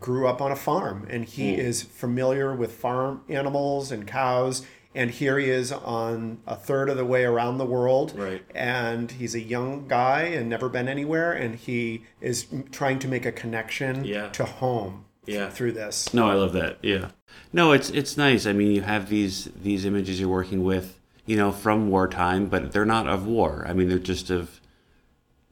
grew 0.00 0.26
up 0.28 0.40
on 0.40 0.52
a 0.52 0.56
farm 0.56 1.06
and 1.10 1.24
he 1.24 1.54
is 1.54 1.82
familiar 1.82 2.54
with 2.54 2.72
farm 2.72 3.22
animals 3.28 3.90
and 3.90 4.06
cows 4.06 4.64
and 4.94 5.10
here 5.10 5.38
he 5.38 5.48
is 5.50 5.70
on 5.72 6.38
a 6.46 6.54
third 6.56 6.88
of 6.88 6.96
the 6.96 7.04
way 7.04 7.24
around 7.24 7.58
the 7.58 7.64
world 7.66 8.12
Right. 8.16 8.42
and 8.54 9.10
he's 9.10 9.34
a 9.34 9.40
young 9.40 9.88
guy 9.88 10.22
and 10.22 10.48
never 10.48 10.68
been 10.68 10.88
anywhere 10.88 11.32
and 11.32 11.54
he 11.56 12.04
is 12.20 12.46
trying 12.70 12.98
to 13.00 13.08
make 13.08 13.26
a 13.26 13.32
connection 13.32 14.04
Yeah. 14.04 14.28
to 14.30 14.44
home 14.44 15.04
Yeah. 15.26 15.50
through 15.50 15.72
this. 15.72 16.12
No, 16.14 16.28
I 16.28 16.34
love 16.34 16.52
that. 16.52 16.78
Yeah. 16.82 17.08
No, 17.52 17.72
it's 17.72 17.90
it's 17.90 18.16
nice. 18.16 18.46
I 18.46 18.52
mean, 18.52 18.70
you 18.72 18.82
have 18.82 19.08
these 19.08 19.48
these 19.62 19.84
images 19.84 20.20
you're 20.20 20.28
working 20.28 20.64
with, 20.64 20.98
you 21.26 21.36
know, 21.36 21.50
from 21.52 21.90
wartime, 21.90 22.46
but 22.46 22.72
they're 22.72 22.84
not 22.86 23.06
of 23.08 23.26
war. 23.26 23.64
I 23.68 23.72
mean, 23.74 23.88
they're 23.88 23.98
just 23.98 24.30
of 24.30 24.60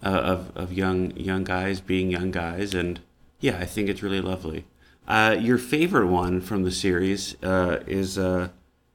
uh, 0.05 0.09
of 0.09 0.53
of 0.57 0.73
young 0.73 1.11
young 1.17 1.45
guys 1.45 1.81
being 1.81 2.11
young 2.11 2.31
guys, 2.31 2.75
and 2.75 3.01
yeah, 3.41 3.59
I 3.59 3.65
think 3.65 3.89
it's 3.89 4.03
really 4.03 4.21
lovely. 4.21 4.65
Uh, 5.07 5.37
your 5.39 5.59
favorite 5.59 6.09
one 6.09 6.41
from 6.41 6.65
the 6.65 6.71
series 6.71 7.41
uh, 7.43 7.83
is 7.87 8.19
uh, 8.19 8.49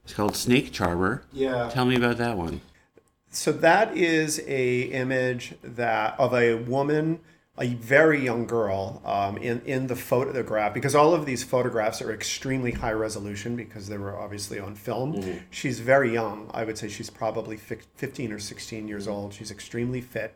it's 0.04 0.14
called 0.14 0.36
Snake 0.36 0.72
Charmer. 0.72 1.24
Yeah. 1.32 1.70
Tell 1.70 1.86
me 1.86 1.96
about 1.96 2.18
that 2.18 2.38
one. 2.38 2.62
So 3.30 3.54
that 3.54 3.96
is 3.96 4.42
a 4.46 4.82
image 4.82 5.54
that 5.64 6.20
of 6.20 6.34
a 6.34 6.56
woman, 6.56 7.22
a 7.58 7.76
very 7.76 8.22
young 8.22 8.46
girl, 8.46 9.02
um, 9.06 9.38
in 9.38 9.62
in 9.62 9.88
the 9.88 9.96
photograph 9.96 10.74
because 10.74 10.96
all 10.96 11.14
of 11.14 11.26
these 11.26 11.46
photographs 11.46 12.02
are 12.02 12.12
extremely 12.12 12.72
high 12.72 12.92
resolution 12.92 13.56
because 13.56 13.88
they 13.88 13.98
were 13.98 14.20
obviously 14.20 14.60
on 14.60 14.76
film. 14.76 15.40
She's 15.50 15.80
very 15.80 16.12
young. 16.12 16.50
I 16.54 16.66
would 16.66 16.78
say 16.78 16.90
she's 16.90 17.10
probably 17.10 17.56
fif- 17.56 17.88
15 17.96 18.34
or 18.34 18.40
16 18.40 18.86
years 18.90 19.08
old. 19.08 19.34
She's 19.34 19.50
extremely 19.52 20.02
fit, 20.02 20.36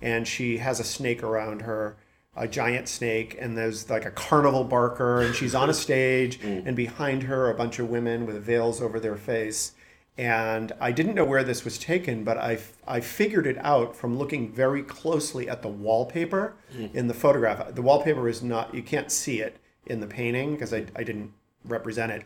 and 0.00 0.28
she 0.28 0.58
has 0.58 0.78
a 0.78 0.84
snake 0.84 1.24
around 1.24 1.62
her. 1.62 1.96
A 2.36 2.46
giant 2.46 2.88
snake, 2.88 3.36
and 3.40 3.56
there's 3.56 3.88
like 3.88 4.04
a 4.04 4.10
carnival 4.10 4.64
barker, 4.64 5.22
and 5.22 5.34
she's 5.34 5.54
on 5.54 5.68
a 5.68 5.72
mm. 5.72 5.76
stage, 5.76 6.38
and 6.42 6.76
behind 6.76 7.24
her, 7.24 7.50
a 7.50 7.54
bunch 7.54 7.78
of 7.78 7.88
women 7.88 8.26
with 8.26 8.42
veils 8.42 8.82
over 8.82 9.00
their 9.00 9.16
face, 9.16 9.72
and 10.18 10.72
I 10.80 10.92
didn't 10.92 11.14
know 11.14 11.24
where 11.24 11.44
this 11.44 11.64
was 11.64 11.78
taken, 11.78 12.24
but 12.24 12.38
I, 12.38 12.58
I 12.88 13.00
figured 13.00 13.46
it 13.46 13.58
out 13.58 13.94
from 13.94 14.18
looking 14.18 14.50
very 14.50 14.82
closely 14.82 15.48
at 15.48 15.60
the 15.60 15.68
wallpaper 15.68 16.54
mm. 16.74 16.94
in 16.94 17.06
the 17.06 17.14
photograph. 17.14 17.74
The 17.74 17.82
wallpaper 17.82 18.28
is 18.28 18.42
not, 18.42 18.74
you 18.74 18.82
can't 18.82 19.12
see 19.12 19.40
it 19.40 19.58
in 19.86 20.00
the 20.00 20.06
painting 20.06 20.52
because 20.52 20.72
I, 20.72 20.86
I 20.96 21.02
didn't 21.02 21.32
represent 21.66 22.12
it. 22.12 22.22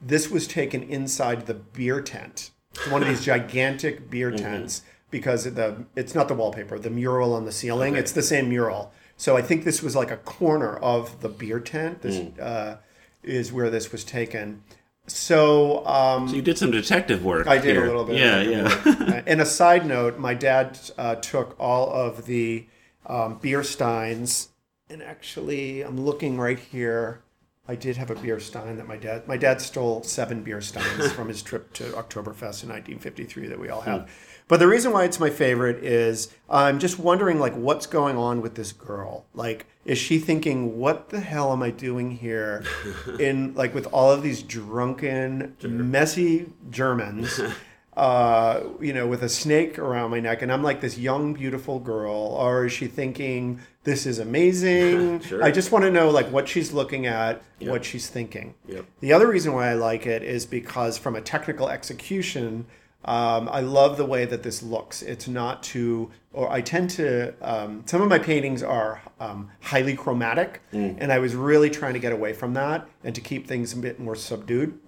This 0.00 0.30
was 0.30 0.46
taken 0.46 0.82
inside 0.84 1.46
the 1.46 1.54
beer 1.54 2.00
tent, 2.00 2.50
one 2.88 3.02
of 3.02 3.08
these 3.08 3.24
gigantic 3.24 4.10
beer 4.10 4.30
mm-hmm. 4.30 4.42
tents, 4.42 4.82
because 5.10 5.44
the 5.44 5.84
it's 5.94 6.14
not 6.14 6.28
the 6.28 6.34
wallpaper, 6.34 6.78
the 6.78 6.90
mural 6.90 7.34
on 7.34 7.44
the 7.44 7.52
ceiling, 7.52 7.94
it's 7.94 8.12
the 8.12 8.22
same 8.22 8.48
mural. 8.48 8.92
So 9.16 9.36
I 9.36 9.42
think 9.42 9.64
this 9.64 9.82
was 9.82 9.94
like 9.94 10.10
a 10.10 10.16
corner 10.16 10.76
of 10.76 11.20
the 11.20 11.28
beer 11.28 11.60
tent. 11.60 12.02
This 12.02 12.18
uh, 12.38 12.78
is 13.22 13.52
where 13.52 13.70
this 13.70 13.92
was 13.92 14.04
taken. 14.04 14.62
So 15.06 15.86
um, 15.86 16.28
So 16.28 16.36
you 16.36 16.42
did 16.42 16.58
some 16.58 16.70
detective 16.70 17.24
work. 17.24 17.46
I 17.46 17.58
did 17.58 17.76
here. 17.76 17.84
a 17.84 17.86
little 17.86 18.04
bit. 18.04 18.16
Yeah, 18.16 18.40
yeah. 18.40 19.22
and 19.26 19.40
a 19.40 19.46
side 19.46 19.86
note, 19.86 20.18
my 20.18 20.34
dad 20.34 20.78
uh, 20.96 21.16
took 21.16 21.54
all 21.60 21.92
of 21.92 22.26
the 22.26 22.66
um, 23.06 23.38
beer 23.40 23.62
steins, 23.62 24.48
and 24.88 25.02
actually, 25.02 25.82
I'm 25.82 26.00
looking 26.00 26.38
right 26.38 26.58
here. 26.58 27.20
I 27.66 27.74
did 27.74 27.96
have 27.96 28.10
a 28.10 28.14
beer 28.14 28.40
stein 28.40 28.76
that 28.76 28.86
my 28.88 28.96
dad. 28.96 29.26
My 29.28 29.36
dad 29.36 29.60
stole 29.60 30.02
seven 30.02 30.42
beer 30.42 30.60
steins 30.60 31.12
from 31.16 31.28
his 31.28 31.42
trip 31.42 31.72
to 31.74 31.84
Oktoberfest 31.84 32.62
in 32.62 32.70
1953 32.70 33.48
that 33.48 33.58
we 33.58 33.68
all 33.68 33.80
have. 33.82 34.10
But 34.46 34.60
the 34.60 34.66
reason 34.66 34.92
why 34.92 35.04
it's 35.04 35.18
my 35.18 35.30
favorite 35.30 35.82
is 35.82 36.34
I'm 36.50 36.78
just 36.78 36.98
wondering, 36.98 37.38
like, 37.38 37.54
what's 37.54 37.86
going 37.86 38.16
on 38.16 38.42
with 38.42 38.54
this 38.54 38.72
girl? 38.72 39.24
Like, 39.34 39.66
is 39.84 39.98
she 39.98 40.18
thinking, 40.18 40.78
"What 40.78 41.08
the 41.08 41.20
hell 41.20 41.52
am 41.52 41.62
I 41.62 41.70
doing 41.70 42.10
here?" 42.10 42.64
In 43.18 43.54
like 43.54 43.74
with 43.74 43.86
all 43.86 44.12
of 44.12 44.22
these 44.22 44.42
drunken, 44.42 45.56
messy 45.62 46.52
Germans 46.70 47.40
uh, 47.96 48.60
you 48.80 48.92
know, 48.92 49.06
with 49.06 49.22
a 49.22 49.28
snake 49.28 49.78
around 49.78 50.10
my 50.10 50.20
neck, 50.20 50.42
and 50.42 50.52
I'm 50.52 50.62
like 50.62 50.80
this 50.80 50.98
young, 50.98 51.34
beautiful 51.34 51.78
girl, 51.78 52.12
or 52.12 52.66
is 52.66 52.72
she 52.72 52.86
thinking 52.86 53.60
this 53.84 54.06
is 54.06 54.18
amazing? 54.18 55.20
Sure. 55.24 55.42
I 55.42 55.50
just 55.50 55.72
want 55.72 55.84
to 55.84 55.90
know 55.90 56.10
like 56.10 56.30
what 56.30 56.48
she's 56.48 56.72
looking 56.72 57.06
at, 57.06 57.42
what 57.60 57.84
she's 57.84 58.08
thinking. 58.08 58.54
Yep. 58.68 58.84
The 59.00 59.12
other 59.12 59.26
reason 59.26 59.52
why 59.52 59.70
I 59.70 59.74
like 59.74 60.06
it 60.06 60.22
is 60.22 60.44
because 60.44 60.98
from 60.98 61.16
a 61.16 61.20
technical 61.20 61.68
execution, 61.68 62.66
um, 63.06 63.48
I 63.52 63.60
love 63.60 63.96
the 63.96 64.04
way 64.06 64.24
that 64.24 64.42
this 64.42 64.62
looks. 64.62 65.02
It's 65.02 65.28
not 65.28 65.62
too, 65.62 66.10
or 66.32 66.50
I 66.50 66.60
tend 66.62 66.90
to. 66.90 67.34
Um, 67.42 67.82
some 67.86 68.00
of 68.00 68.08
my 68.08 68.18
paintings 68.18 68.62
are 68.62 69.02
um, 69.20 69.50
highly 69.60 69.94
chromatic, 69.94 70.62
and 70.98 71.12
I 71.12 71.18
was 71.18 71.34
really 71.34 71.68
trying 71.70 71.92
to 71.94 72.00
get 72.00 72.12
away 72.12 72.32
from 72.32 72.54
that 72.54 72.88
and 73.02 73.14
to 73.14 73.20
keep 73.20 73.46
things 73.46 73.72
a 73.74 73.76
bit 73.76 74.00
more 74.00 74.14
subdued. 74.16 74.78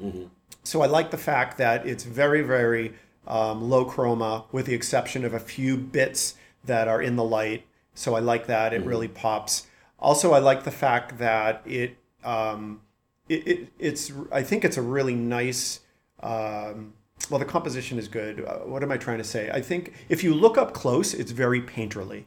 So 0.65 0.81
I 0.83 0.87
like 0.87 1.11
the 1.11 1.19
fact 1.19 1.59
that 1.59 1.87
it's 1.87 2.05
very, 2.05 2.43
very 2.43 2.95
um, 3.27 3.69
low 3.69 3.85
chroma, 3.85 4.45
with 4.51 4.67
the 4.67 4.75
exception 4.75 5.25
of 5.25 5.35
a 5.35 5.39
few 5.41 5.77
bits 5.77 6.35
that 6.65 6.89
are 6.89 7.03
in 7.03 7.17
the 7.17 7.25
light. 7.25 7.67
So 7.95 8.15
I 8.15 8.21
like 8.21 8.47
that; 8.47 8.73
it 8.73 8.85
really 8.85 9.09
pops. 9.09 9.67
Also, 9.99 10.33
I 10.33 10.39
like 10.39 10.65
the 10.65 10.71
fact 10.71 11.19
that 11.19 11.63
it, 11.67 11.97
um, 12.25 12.81
it, 13.29 13.47
it 13.47 13.69
it's. 13.79 14.11
I 14.33 14.43
think 14.43 14.65
it's 14.65 14.77
a 14.79 14.83
really 14.83 15.15
nice. 15.15 15.81
Um, 16.23 16.95
well, 17.31 17.39
the 17.39 17.45
composition 17.45 17.99
is 17.99 18.09
good. 18.09 18.45
Uh, 18.45 18.59
what 18.59 18.83
am 18.83 18.93
I 18.93 18.97
trying 18.97 19.19
to 19.19 19.25
say? 19.25 19.51
I 19.53 19.61
think 19.61 19.93
if 20.09 20.23
you 20.23 20.35
look 20.35 20.57
up 20.57 20.73
close, 20.75 21.15
it's 21.15 21.33
very 21.33 21.61
painterly. 21.61 22.25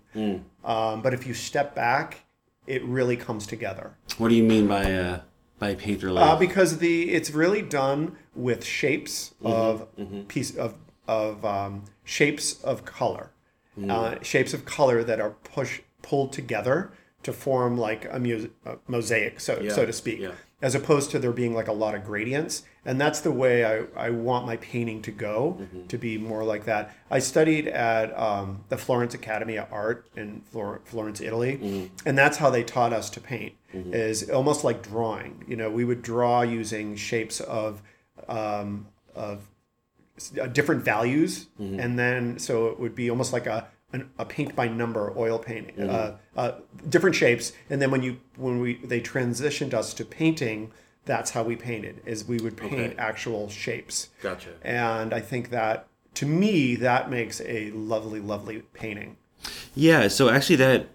Um, 0.64 1.02
but 1.02 1.14
if 1.14 1.26
you 1.26 1.34
step 1.34 1.76
back, 1.76 2.26
it 2.68 2.84
really 2.84 3.18
comes 3.18 3.48
together. 3.48 3.96
What 4.18 4.30
do 4.30 4.36
you 4.36 4.44
mean 4.44 4.68
by 4.68 4.92
uh, 4.94 5.22
by 5.58 5.76
painterly? 5.76 6.22
Uh, 6.22 6.36
because 6.36 6.80
the 6.80 7.12
it's 7.12 7.32
really 7.32 7.62
done 7.62 8.16
with 8.36 8.64
shapes 8.64 9.34
of 9.44 9.88
piece 10.28 10.56
of 10.56 10.76
of 11.08 11.44
um, 11.46 11.86
shapes 12.04 12.62
of 12.64 12.86
color, 12.86 13.32
uh, 13.88 14.16
shapes 14.22 14.54
of 14.54 14.66
color 14.66 15.04
that 15.04 15.20
are 15.20 15.32
push 15.32 15.82
pulled 16.02 16.34
together 16.34 16.92
to 17.24 17.34
form 17.34 17.78
like 17.78 18.08
a, 18.12 18.20
mu- 18.20 18.50
a 18.66 18.78
mosaic, 18.88 19.40
so 19.40 19.68
so 19.70 19.86
to 19.86 19.94
speak, 19.94 20.20
yeah. 20.20 20.32
as 20.62 20.76
opposed 20.76 21.12
to 21.12 21.20
there 21.20 21.32
being 21.32 21.54
like 21.54 21.68
a 21.68 21.74
lot 21.74 21.96
of 21.96 22.04
gradients. 22.06 22.64
And 22.86 23.00
that's 23.00 23.20
the 23.20 23.32
way 23.32 23.66
I, 23.66 24.08
I 24.08 24.10
want 24.10 24.46
my 24.46 24.56
painting 24.58 25.02
to 25.04 25.12
go, 25.12 25.68
to 25.90 25.98
be 25.98 26.18
more 26.18 26.44
like 26.44 26.66
that. 26.66 26.96
I 27.12 27.20
studied 27.20 27.68
at 27.68 28.18
um, 28.18 28.64
the 28.70 28.78
Florence 28.78 29.14
Academy 29.14 29.58
of 29.58 29.68
Art 29.72 30.06
in 30.16 30.42
Flor- 30.52 30.82
Florence, 30.86 31.20
Italy, 31.22 31.90
and 32.06 32.18
that's 32.18 32.38
how 32.38 32.50
they 32.50 32.64
taught 32.64 32.94
us 32.94 33.10
to 33.12 33.22
paint. 33.22 33.54
Is 33.74 34.30
almost 34.32 34.64
like 34.64 34.82
drawing. 34.82 35.44
You 35.48 35.56
know, 35.56 35.70
we 35.70 35.86
would 35.86 36.02
draw 36.02 36.42
using 36.42 36.96
shapes 36.96 37.40
of 37.42 37.82
um, 38.28 38.88
of 39.14 39.48
uh, 40.42 40.48
different 40.48 40.84
values, 40.84 41.48
and 41.60 42.00
then 42.00 42.40
so 42.40 42.68
it 42.68 42.80
would 42.80 42.96
be 42.96 43.10
almost 43.10 43.32
like 43.34 43.46
a 43.46 43.68
an, 43.94 44.10
a 44.18 44.26
paint 44.26 44.56
by 44.56 44.68
number 44.68 45.14
oil 45.18 45.38
painting, 45.40 45.76
uh, 45.90 46.18
uh, 46.38 46.52
different 46.90 47.16
shapes. 47.16 47.52
And 47.70 47.82
then 47.82 47.92
when 47.92 48.02
you 48.04 48.18
when 48.38 48.60
we 48.60 48.76
they 48.84 49.02
transitioned 49.02 49.74
us 49.74 49.94
to 49.96 50.06
painting, 50.06 50.72
that's 51.10 51.32
how 51.32 51.42
we 51.42 51.56
painted. 51.56 52.02
Is 52.06 52.24
we 52.26 52.38
would 52.38 52.56
paint 52.56 52.74
Okay. 52.74 52.96
actual 52.98 53.50
shapes. 53.50 54.10
Gotcha. 54.22 54.52
And 54.62 55.12
I 55.12 55.20
think 55.20 55.50
that 55.50 55.88
to 56.14 56.26
me 56.28 56.76
that 56.76 57.10
makes 57.10 57.42
a 57.42 57.72
lovely, 57.72 58.20
lovely 58.20 58.62
painting. 58.74 59.18
Yeah, 59.76 60.08
so 60.08 60.30
actually 60.30 60.58
that 60.58 60.88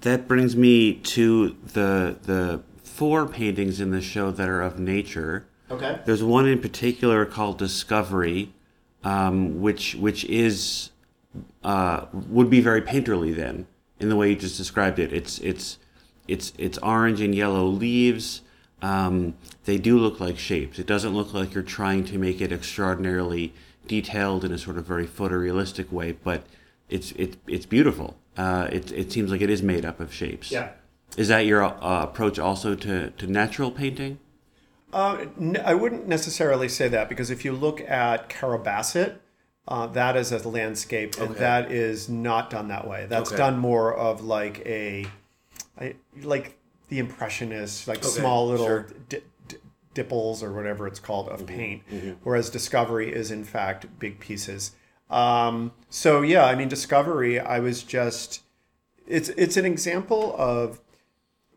that 0.00 0.26
brings 0.26 0.56
me 0.56 0.94
to 0.94 1.56
the 1.72 2.16
the 2.22 2.62
four 2.82 3.26
paintings 3.26 3.80
in 3.80 3.92
the 3.92 4.00
show 4.02 4.32
that 4.32 4.48
are 4.48 4.60
of 4.60 4.78
nature. 4.80 5.46
Okay. 5.70 6.00
There's 6.04 6.22
one 6.22 6.46
in 6.48 6.60
particular 6.60 7.24
called 7.24 7.58
Discovery, 7.58 8.52
um, 9.04 9.60
which 9.60 9.94
which 9.94 10.24
is 10.24 10.90
uh, 11.62 12.06
would 12.12 12.50
be 12.50 12.60
very 12.60 12.82
painterly 12.82 13.34
then 13.34 13.68
in 14.00 14.08
the 14.08 14.16
way 14.16 14.30
you 14.30 14.36
just 14.36 14.56
described 14.56 14.98
it. 14.98 15.12
It's 15.12 15.38
it's 15.38 15.78
it's 16.26 16.52
it's 16.58 16.78
orange 16.78 17.20
and 17.20 17.34
yellow 17.36 17.66
leaves. 17.66 18.40
Um, 18.82 19.34
they 19.64 19.76
do 19.78 19.98
look 19.98 20.20
like 20.20 20.38
shapes. 20.38 20.78
It 20.78 20.86
doesn't 20.86 21.14
look 21.14 21.34
like 21.34 21.52
you're 21.54 21.62
trying 21.64 22.04
to 22.06 22.18
make 22.18 22.40
it 22.40 22.52
extraordinarily 22.52 23.52
detailed 23.86 24.44
in 24.44 24.52
a 24.52 24.58
sort 24.58 24.78
of 24.78 24.84
very 24.86 25.06
photorealistic 25.06 25.90
way, 25.90 26.12
but 26.12 26.44
it's 26.88 27.12
it's 27.12 27.36
it's 27.46 27.66
beautiful. 27.66 28.16
Uh, 28.36 28.68
it 28.70 28.92
it 28.92 29.10
seems 29.12 29.30
like 29.30 29.40
it 29.40 29.50
is 29.50 29.62
made 29.62 29.84
up 29.84 29.98
of 30.00 30.12
shapes. 30.14 30.50
Yeah. 30.52 30.70
Is 31.16 31.28
that 31.28 31.46
your 31.46 31.64
uh, 31.64 32.02
approach 32.04 32.38
also 32.38 32.74
to, 32.76 33.10
to 33.10 33.26
natural 33.26 33.70
painting? 33.70 34.18
Uh, 34.92 35.24
n- 35.40 35.60
I 35.64 35.74
wouldn't 35.74 36.06
necessarily 36.06 36.68
say 36.68 36.86
that 36.88 37.08
because 37.08 37.30
if 37.30 37.44
you 37.44 37.52
look 37.52 37.80
at 37.80 38.28
Carrabassett, 38.28 39.16
uh, 39.66 39.86
that 39.88 40.16
is 40.16 40.30
a 40.32 40.48
landscape, 40.48 41.18
and 41.18 41.34
that 41.36 41.72
is 41.72 42.08
not 42.08 42.50
done 42.50 42.68
that 42.68 42.86
way. 42.86 43.06
That's 43.08 43.30
Okay. 43.30 43.38
done 43.38 43.58
more 43.58 43.92
of 43.94 44.22
like 44.22 44.60
a, 44.66 45.06
I, 45.80 45.94
like 46.22 46.57
the 46.88 46.98
impressionists, 46.98 47.86
like 47.88 47.98
Okay, 47.98 48.08
small 48.08 48.48
little 48.48 48.66
sure. 48.66 48.80
Mm-hmm, 48.84 49.02
di- 49.08 49.22
di- 49.48 49.56
dipples 49.94 50.42
or 50.42 50.52
whatever 50.52 50.86
it's 50.86 51.00
called 51.00 51.28
of 51.28 51.46
paint, 51.46 51.82
whereas 52.22 52.50
Discovery 52.50 53.12
is 53.12 53.30
in 53.30 53.44
fact 53.44 53.98
big 53.98 54.20
pieces. 54.20 54.72
Um, 55.10 55.72
so 55.88 56.22
yeah, 56.22 56.44
I 56.44 56.54
mean 56.54 56.68
Discovery, 56.68 57.40
I 57.40 57.58
was 57.60 57.82
just, 57.82 58.42
it's 59.06 59.28
it's 59.30 59.56
an 59.56 59.64
example 59.64 60.34
of 60.38 60.80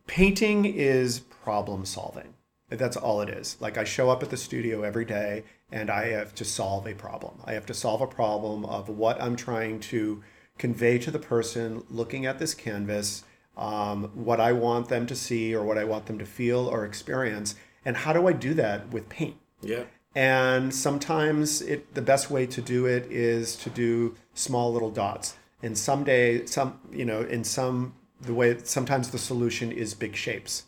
painting 0.06 0.64
is 0.64 1.20
problem 1.20 1.84
solving. 1.84 2.34
That's 2.68 2.96
all 2.96 3.20
it 3.20 3.28
is. 3.28 3.56
Like 3.60 3.76
I 3.76 3.84
show 3.84 4.08
up 4.10 4.22
at 4.22 4.30
the 4.30 4.36
studio 4.36 4.82
every 4.82 5.04
day 5.04 5.44
and 5.70 5.90
I 5.90 6.06
have 6.08 6.34
to 6.36 6.44
solve 6.44 6.86
a 6.86 6.94
problem. 6.94 7.34
I 7.44 7.52
have 7.52 7.66
to 7.66 7.74
solve 7.74 8.00
a 8.00 8.06
problem 8.06 8.64
of 8.64 8.88
what 8.88 9.20
I'm 9.20 9.36
trying 9.36 9.80
to 9.80 10.22
convey 10.58 10.98
to 10.98 11.10
the 11.10 11.18
person 11.18 11.84
looking 11.90 12.24
at 12.26 12.38
this 12.38 12.54
canvas. 12.54 13.24
Um, 13.56 14.10
what 14.14 14.40
I 14.40 14.52
want 14.52 14.88
them 14.88 15.06
to 15.06 15.14
see 15.14 15.54
or 15.54 15.62
what 15.64 15.78
I 15.78 15.84
want 15.84 16.06
them 16.06 16.18
to 16.18 16.26
feel 16.26 16.66
or 16.66 16.84
experience. 16.84 17.54
And 17.84 17.96
how 17.96 18.12
do 18.12 18.26
I 18.26 18.32
do 18.32 18.54
that 18.54 18.90
with 18.90 19.08
paint? 19.08 19.36
Yeah. 19.60 19.84
And 20.14 20.74
sometimes 20.74 21.62
it 21.62 21.94
the 21.94 22.02
best 22.02 22.30
way 22.30 22.46
to 22.46 22.60
do 22.60 22.86
it 22.86 23.10
is 23.10 23.56
to 23.56 23.70
do 23.70 24.14
small 24.34 24.72
little 24.72 24.90
dots. 24.90 25.36
And 25.62 25.76
someday, 25.76 26.44
some 26.46 26.80
you 26.90 27.04
know, 27.04 27.22
in 27.22 27.44
some 27.44 27.94
the 28.20 28.34
way 28.34 28.56
sometimes 28.62 29.10
the 29.10 29.18
solution 29.18 29.72
is 29.72 29.94
big 29.94 30.14
shapes. 30.14 30.64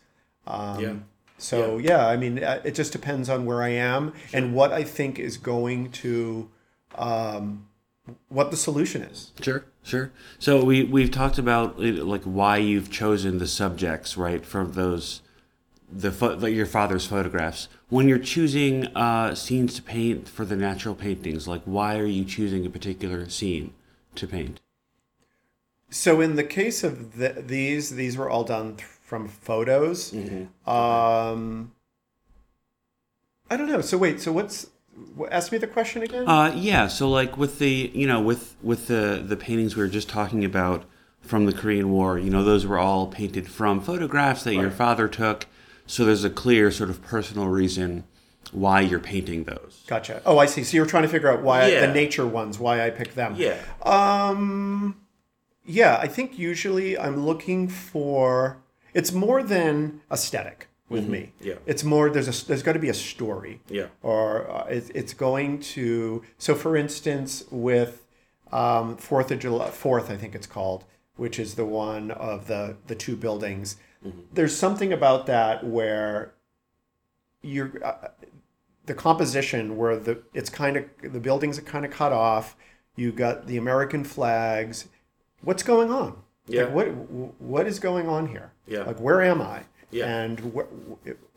Um, 0.47 0.79
Yeah. 0.79 0.93
So 1.37 1.77
yeah. 1.77 2.07
I 2.07 2.17
mean, 2.17 2.43
uh, 2.43 2.61
it 2.63 2.75
just 2.75 2.91
depends 2.91 3.29
on 3.29 3.45
where 3.45 3.61
I 3.61 3.69
am 3.69 4.13
and 4.33 4.53
what 4.53 4.71
I 4.71 4.83
think 4.83 5.19
is 5.19 5.37
going 5.37 5.91
to, 5.91 6.49
um, 6.95 7.67
what 8.29 8.51
the 8.51 8.57
solution 8.57 9.01
is. 9.01 9.31
Sure, 9.41 9.65
sure. 9.83 10.11
So 10.39 10.63
we 10.63 10.83
we've 10.83 11.11
talked 11.11 11.37
about 11.37 11.77
uh, 11.79 12.03
like 12.03 12.23
why 12.23 12.57
you've 12.57 12.91
chosen 12.91 13.39
the 13.39 13.47
subjects, 13.47 14.17
right, 14.17 14.45
from 14.45 14.73
those 14.73 15.21
the 15.91 16.11
like 16.39 16.53
your 16.53 16.65
father's 16.65 17.05
photographs. 17.05 17.67
When 17.89 18.07
you're 18.07 18.19
choosing 18.19 18.87
uh, 18.95 19.35
scenes 19.35 19.75
to 19.75 19.81
paint 19.81 20.27
for 20.27 20.45
the 20.45 20.55
natural 20.55 20.95
paintings, 20.95 21.47
like 21.47 21.61
why 21.65 21.97
are 21.97 22.05
you 22.05 22.25
choosing 22.25 22.65
a 22.65 22.69
particular 22.69 23.29
scene 23.29 23.73
to 24.15 24.27
paint? 24.27 24.59
So 25.89 26.19
in 26.19 26.35
the 26.35 26.43
case 26.43 26.83
of 26.83 27.17
the, 27.17 27.43
these, 27.45 27.91
these 27.91 28.17
were 28.17 28.29
all 28.29 28.43
done 28.43 28.75
th- 28.75 28.87
from 28.87 29.27
photos. 29.27 30.13
Um, 30.65 31.71
I 33.49 33.55
don't 33.55 33.67
know. 33.67 33.81
So 33.81 33.97
wait. 33.97 34.19
So 34.19 34.31
what's? 34.31 34.67
Ask 35.29 35.51
me 35.51 35.57
the 35.57 35.67
question 35.67 36.03
again. 36.03 36.27
Uh, 36.27 36.53
yeah. 36.55 36.87
So 36.87 37.09
like 37.09 37.37
with 37.37 37.59
the 37.59 37.91
you 37.93 38.07
know 38.07 38.21
with 38.21 38.55
with 38.61 38.87
the 38.87 39.21
the 39.25 39.35
paintings 39.37 39.75
we 39.75 39.81
were 39.83 39.89
just 39.89 40.07
talking 40.09 40.45
about 40.45 40.83
from 41.21 41.45
the 41.45 41.53
Korean 41.53 41.91
War, 41.91 42.17
you 42.19 42.29
know 42.29 42.43
those 42.43 42.65
were 42.65 42.77
all 42.79 43.07
painted 43.07 43.49
from 43.49 43.81
photographs 43.81 44.43
that 44.43 44.53
your 44.55 44.71
father 44.71 45.07
took. 45.07 45.47
So 45.87 46.05
there's 46.05 46.23
a 46.23 46.29
clear 46.29 46.71
sort 46.71 46.89
of 46.89 47.01
personal 47.03 47.47
reason 47.47 48.05
why 48.51 48.81
you're 48.81 48.99
painting 48.99 49.43
those. 49.43 49.83
Gotcha. 49.87 50.21
Oh, 50.25 50.37
I 50.37 50.45
see. 50.45 50.63
So 50.63 50.77
you're 50.77 50.85
trying 50.85 51.03
to 51.03 51.09
figure 51.09 51.29
out 51.31 51.41
why 51.41 51.67
Yeah. 51.67 51.81
the 51.87 51.93
nature 51.93 52.25
ones, 52.25 52.57
why 52.57 52.85
I 52.85 52.89
picked 52.89 53.15
them. 53.15 53.35
Yeah. 53.37 53.57
Um, 53.83 54.95
yeah, 55.65 55.97
I 56.01 56.07
think 56.07 56.37
usually 56.37 56.97
I'm 56.97 57.25
looking 57.25 57.67
for. 57.67 58.57
It's 58.93 59.11
more 59.11 59.43
than 59.43 60.01
aesthetic 60.11 60.67
with 60.89 61.07
me. 61.07 61.31
Mm-hmm. 61.39 61.47
Yeah. 61.47 61.55
It's 61.65 61.83
more. 61.83 62.09
There's 62.09 62.27
a. 62.27 62.45
There's 62.45 62.63
got 62.63 62.73
to 62.73 62.79
be 62.79 62.89
a 62.89 62.93
story. 62.93 63.61
Yeah. 63.69 63.87
Or 64.01 64.49
uh, 64.49 64.65
it, 64.65 64.91
it's 64.93 65.13
going 65.13 65.59
to. 65.59 66.23
So, 66.37 66.55
for 66.55 66.75
instance, 66.77 67.43
with 67.49 68.05
um, 68.51 68.97
Fourth 68.97 69.31
of 69.31 69.39
July, 69.39 69.69
Fourth, 69.71 70.09
I 70.09 70.17
think 70.17 70.35
it's 70.35 70.47
called, 70.47 70.85
which 71.15 71.39
is 71.39 71.55
the 71.55 71.65
one 71.65 72.11
of 72.11 72.47
the 72.47 72.77
the 72.87 72.95
two 72.95 73.15
buildings. 73.15 73.77
There's 74.31 74.55
something 74.55 74.93
about 74.93 75.25
that 75.25 75.65
where 75.65 76.35
you're 77.41 77.71
uh, 77.83 78.09
the 78.85 78.93
composition 78.93 79.77
where 79.77 79.97
the 79.97 80.21
it's 80.33 80.49
kind 80.49 80.77
of 80.77 80.85
the 81.01 81.19
buildings 81.19 81.57
are 81.57 81.63
kind 81.63 81.85
of 81.85 81.91
cut 81.91 82.11
off. 82.11 82.55
You 82.95 83.11
got 83.11 83.47
the 83.47 83.57
American 83.57 84.03
flags. 84.03 84.87
What's 85.41 85.63
going 85.63 85.91
on? 85.91 86.21
Yeah. 86.47 86.65
Like 86.65 86.73
what 86.73 86.87
what 87.41 87.67
is 87.67 87.79
going 87.79 88.07
on 88.07 88.27
here? 88.27 88.51
Yeah. 88.67 88.83
Like 88.83 88.99
where 88.99 89.23
am 89.23 89.41
I? 89.41 89.63
Yeah. 89.91 90.07
And 90.07 90.53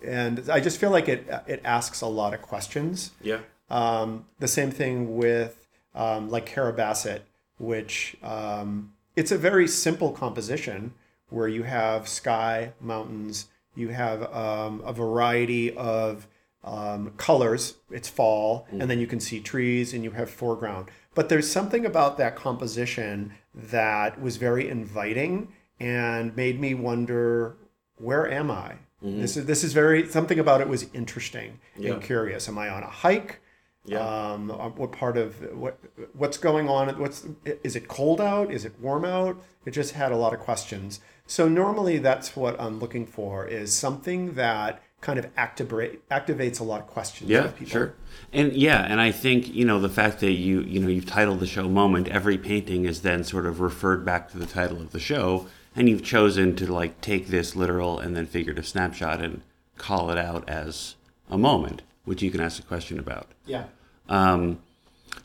and 0.04 0.50
I 0.50 0.60
just 0.60 0.78
feel 0.78 0.90
like 0.90 1.08
it 1.08 1.28
it 1.46 1.60
asks 1.64 2.00
a 2.00 2.06
lot 2.06 2.34
of 2.34 2.42
questions. 2.42 3.12
Yeah. 3.20 3.40
Um, 3.70 4.26
the 4.38 4.48
same 4.48 4.70
thing 4.70 5.16
with 5.16 5.66
um, 5.94 6.30
like 6.30 6.48
Carrabassett, 6.48 7.20
which 7.58 8.16
um, 8.22 8.92
it's 9.16 9.30
a 9.30 9.38
very 9.38 9.68
simple 9.68 10.12
composition 10.12 10.94
where 11.28 11.48
you 11.48 11.64
have 11.64 12.08
sky, 12.08 12.72
mountains, 12.80 13.48
you 13.74 13.88
have 13.88 14.22
um, 14.34 14.82
a 14.84 14.92
variety 14.92 15.76
of 15.76 16.26
um, 16.64 17.12
colors. 17.16 17.74
It's 17.90 18.08
fall, 18.08 18.66
and 18.70 18.90
then 18.90 18.98
you 18.98 19.06
can 19.06 19.20
see 19.20 19.40
trees, 19.40 19.92
and 19.92 20.02
you 20.02 20.12
have 20.12 20.30
foreground. 20.30 20.90
But 21.14 21.28
there's 21.28 21.50
something 21.50 21.84
about 21.84 22.16
that 22.18 22.36
composition 22.36 23.34
that 23.54 24.20
was 24.20 24.36
very 24.36 24.68
inviting 24.68 25.52
and 25.80 26.34
made 26.36 26.60
me 26.60 26.74
wonder, 26.74 27.56
where 27.98 28.30
am 28.30 28.50
I? 28.50 28.74
This 29.00 29.36
is 29.36 29.46
this 29.46 29.62
is 29.62 29.72
very 29.74 30.08
something 30.08 30.40
about 30.40 30.60
it 30.60 30.68
was 30.68 30.86
interesting 30.92 31.60
Yeah. 31.76 31.92
and 31.92 32.02
curious. 32.02 32.48
Am 32.48 32.58
I 32.58 32.68
on 32.68 32.82
a 32.82 32.88
hike? 32.88 33.40
Yeah. 33.84 34.00
Um, 34.00 34.50
uh, 34.50 34.68
what 34.70 34.90
part 34.92 35.16
of 35.16 35.36
what 35.56 35.78
what's 36.14 36.36
going 36.36 36.68
on? 36.68 36.88
What's 36.98 37.24
is 37.44 37.76
it 37.76 37.86
cold 37.86 38.20
out? 38.20 38.50
Is 38.52 38.64
it 38.64 38.72
warm 38.80 39.04
out? 39.04 39.40
It 39.64 39.70
just 39.70 39.94
had 39.94 40.10
a 40.10 40.16
lot 40.16 40.34
of 40.34 40.40
questions. 40.40 41.00
So 41.26 41.48
normally 41.48 41.98
that's 41.98 42.34
what 42.34 42.60
I'm 42.60 42.80
looking 42.80 43.06
for 43.06 43.46
is 43.46 43.72
something 43.72 44.34
that 44.34 44.82
kind 45.00 45.18
of 45.18 45.28
activate 45.36 46.06
activates 46.08 46.58
a 46.58 46.64
lot 46.64 46.80
of 46.80 46.88
questions. 46.88 47.30
Yeah, 47.30 47.46
people. 47.52 47.66
sure. 47.66 47.94
And 48.32 48.52
yeah, 48.52 48.82
and 48.82 49.00
I 49.00 49.12
think, 49.12 49.54
you 49.54 49.64
know, 49.64 49.78
the 49.78 49.88
fact 49.88 50.18
that 50.20 50.32
you, 50.32 50.62
you 50.62 50.80
know, 50.80 50.88
you've 50.88 51.06
titled 51.06 51.38
the 51.38 51.46
show 51.46 51.68
Moment, 51.68 52.08
every 52.08 52.36
painting 52.36 52.84
is 52.84 53.02
then 53.02 53.22
sort 53.22 53.46
of 53.46 53.60
referred 53.60 54.04
back 54.04 54.28
to 54.32 54.38
the 54.38 54.46
title 54.46 54.78
of 54.80 54.90
the 54.90 54.98
show, 54.98 55.46
and 55.78 55.88
you've 55.88 56.04
chosen 56.04 56.56
to 56.56 56.72
like 56.72 57.00
take 57.00 57.28
this 57.28 57.54
literal 57.56 57.98
and 57.98 58.16
then 58.16 58.26
figurative 58.26 58.66
snapshot 58.66 59.20
and 59.22 59.42
call 59.76 60.10
it 60.10 60.18
out 60.18 60.48
as 60.48 60.96
a 61.30 61.38
moment, 61.38 61.82
which 62.04 62.22
you 62.22 62.30
can 62.30 62.40
ask 62.40 62.58
a 62.58 62.66
question 62.66 62.98
about. 62.98 63.28
Yeah. 63.46 63.64
Um, 64.08 64.58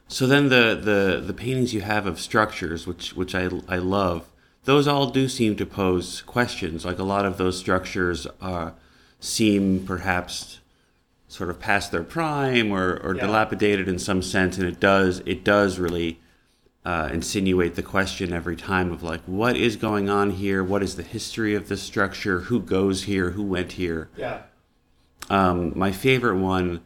so 0.08 0.28
then 0.28 0.50
the, 0.50 0.80
the, 0.80 1.22
the 1.26 1.34
paintings 1.34 1.74
you 1.74 1.82
have 1.82 2.06
of 2.06 2.20
structures, 2.20 2.86
which 2.86 3.14
which 3.16 3.34
I, 3.36 3.50
I 3.68 3.78
love, 3.78 4.28
those 4.66 4.88
all 4.88 5.08
do 5.10 5.28
seem 5.28 5.56
to 5.58 5.66
pose 5.66 6.22
questions. 6.22 6.86
Like 6.86 7.00
a 7.00 7.04
lot 7.04 7.26
of 7.26 7.38
those 7.38 7.58
structures 7.58 8.28
are 8.42 8.74
seem 9.20 9.86
perhaps 9.86 10.60
sort 11.28 11.50
of 11.50 11.60
past 11.60 11.92
their 11.92 12.04
prime 12.04 12.72
or, 12.72 12.98
or 13.04 13.16
Yeah. 13.16 13.26
dilapidated 13.26 13.88
in 13.88 13.98
some 13.98 14.22
sense, 14.22 14.58
and 14.58 14.68
it 14.68 14.80
does 14.80 15.22
it 15.26 15.44
does 15.44 15.80
really 15.80 16.20
uh, 16.86 17.10
insinuate 17.14 17.76
the 17.76 17.84
question 17.84 18.34
every 18.34 18.56
time 18.56 18.92
of 18.92 19.04
like 19.04 19.22
what 19.26 19.56
is 19.56 19.76
going 19.76 20.10
on 20.10 20.32
here? 20.32 20.64
What 20.64 20.84
is 20.84 20.96
the 20.96 21.04
history 21.04 21.56
of 21.56 21.70
this 21.70 21.82
structure? 21.82 22.42
Who 22.42 22.60
goes 22.60 23.04
here? 23.04 23.32
Who 23.32 23.44
went 23.44 23.74
here? 23.74 24.10
Yeah. 24.18 24.42
Um, 25.30 25.72
my 25.78 25.92
favorite 25.94 26.38
one, 26.38 26.82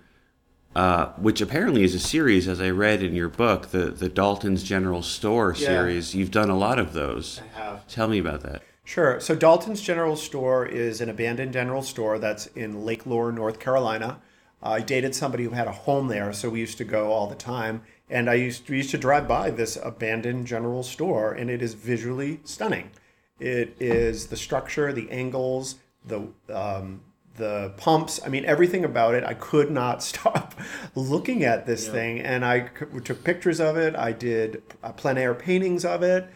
uh, 0.76 1.08
which 1.14 1.42
apparently 1.42 1.84
is 1.84 1.96
a 1.96 2.00
series, 2.00 2.48
as 2.48 2.62
I 2.62 2.70
read 2.70 3.02
in 3.02 3.16
your 3.16 3.30
book, 3.30 3.70
the 3.70 3.86
the 3.90 4.10
Dalton's 4.10 4.64
General 4.64 5.02
Store 5.02 5.54
Yeah. 5.58 5.68
series. 5.68 6.14
You've 6.14 6.32
done 6.32 6.50
a 6.50 6.58
lot 6.58 6.78
of 6.78 6.94
those. 6.94 7.42
I 7.56 7.60
have. 7.60 7.88
Tell 7.88 8.08
me 8.08 8.20
about 8.20 8.42
that. 8.42 8.62
Sure. 8.84 9.20
So 9.20 9.36
Dalton's 9.36 9.82
General 9.82 10.16
Store 10.16 10.66
is 10.66 11.02
an 11.02 11.10
abandoned 11.10 11.52
general 11.54 11.82
store 11.82 12.20
that's 12.20 12.46
in 12.48 12.86
Lake 12.86 13.06
Lure, 13.06 13.32
North 13.34 13.60
Carolina. 13.60 14.20
I 14.64 14.80
dated 14.80 15.14
somebody 15.14 15.44
who 15.44 15.50
had 15.52 15.68
a 15.68 15.72
home 15.72 16.08
there, 16.08 16.32
so 16.34 16.50
we 16.50 16.60
used 16.62 16.78
to 16.78 16.84
go 16.86 17.12
all 17.12 17.28
the 17.28 17.36
time. 17.36 17.82
And 18.10 18.30
I 18.30 18.36
used 18.36 18.70
we 18.70 18.78
used 18.78 18.92
to 18.92 18.98
drive 18.98 19.28
by 19.28 19.50
this 19.50 19.78
abandoned 19.82 20.48
general 20.48 20.84
store, 20.84 21.34
and 21.34 21.50
it 21.50 21.62
is 21.62 21.74
visually 21.74 22.40
stunning. 22.46 22.92
It 23.40 23.76
is 23.80 24.28
the 24.28 24.38
structure, 24.38 24.94
the 24.94 25.12
angles, 25.12 25.76
the 26.06 26.28
um, 26.54 27.02
the 27.36 27.74
pumps. 27.78 28.20
I 28.26 28.30
mean, 28.30 28.46
everything 28.46 28.84
about 28.84 29.14
it. 29.14 29.24
I 29.24 29.34
could 29.34 29.72
not 29.72 30.04
stop 30.12 30.56
looking 30.96 31.44
at 31.44 31.66
this 31.66 31.88
thing, 31.88 32.20
and 32.20 32.44
I 32.44 32.70
took 33.04 33.24
pictures 33.24 33.60
of 33.60 33.78
it. 33.78 33.96
I 33.96 34.12
did 34.12 34.64
uh, 34.84 34.92
plein 34.92 35.18
air 35.18 35.34
paintings 35.34 35.86
of 35.86 36.04
it. 36.04 36.28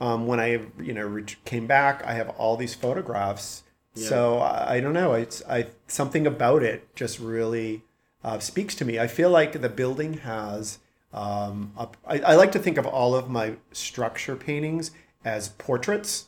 Um, 0.00 0.26
when 0.26 0.40
I 0.40 0.60
you 0.80 0.92
know 0.92 1.24
came 1.44 1.66
back, 1.66 2.04
I 2.04 2.14
have 2.14 2.30
all 2.30 2.56
these 2.56 2.74
photographs. 2.74 3.62
So 3.96 4.38
I, 4.38 4.74
I 4.74 4.80
don't 4.80 4.92
know. 4.92 5.12
It's 5.12 5.42
I 5.48 5.68
something 5.86 6.26
about 6.26 6.64
it 6.64 6.94
just 6.96 7.20
really 7.20 7.84
uh, 8.24 8.40
speaks 8.40 8.74
to 8.76 8.84
me. 8.84 8.98
I 8.98 9.06
feel 9.06 9.30
like 9.30 9.60
the 9.60 9.68
building 9.68 10.14
has. 10.18 10.78
Um, 11.14 11.72
I, 12.06 12.18
I 12.20 12.34
like 12.34 12.52
to 12.52 12.58
think 12.58 12.76
of 12.76 12.86
all 12.86 13.14
of 13.14 13.30
my 13.30 13.54
structure 13.72 14.34
paintings 14.36 14.90
as 15.24 15.50
portraits, 15.50 16.26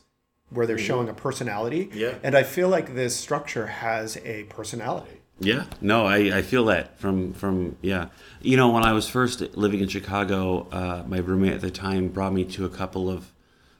where 0.49 0.65
they're 0.65 0.77
showing 0.77 1.09
a 1.09 1.13
personality. 1.13 1.89
Yeah. 1.93 2.15
And 2.23 2.33
I 2.35 2.43
feel 2.43 2.69
like 2.69 2.95
this 2.95 3.15
structure 3.15 3.67
has 3.67 4.17
a 4.23 4.43
personality. 4.45 5.11
Yeah, 5.39 5.65
no, 5.81 6.05
I, 6.07 6.37
I 6.37 6.41
feel 6.41 6.65
that 6.65 6.97
from 6.99 7.33
from 7.33 7.75
yeah. 7.81 8.07
You 8.41 8.57
know, 8.57 8.69
when 8.71 8.83
I 8.83 8.93
was 8.93 9.07
first 9.07 9.41
living 9.55 9.81
in 9.81 9.87
Chicago, 9.87 10.67
uh, 10.71 11.03
my 11.05 11.17
roommate 11.19 11.53
at 11.53 11.61
the 11.61 11.69
time 11.69 12.07
brought 12.07 12.33
me 12.33 12.43
to 12.45 12.65
a 12.65 12.69
couple 12.69 13.07
of 13.09 13.31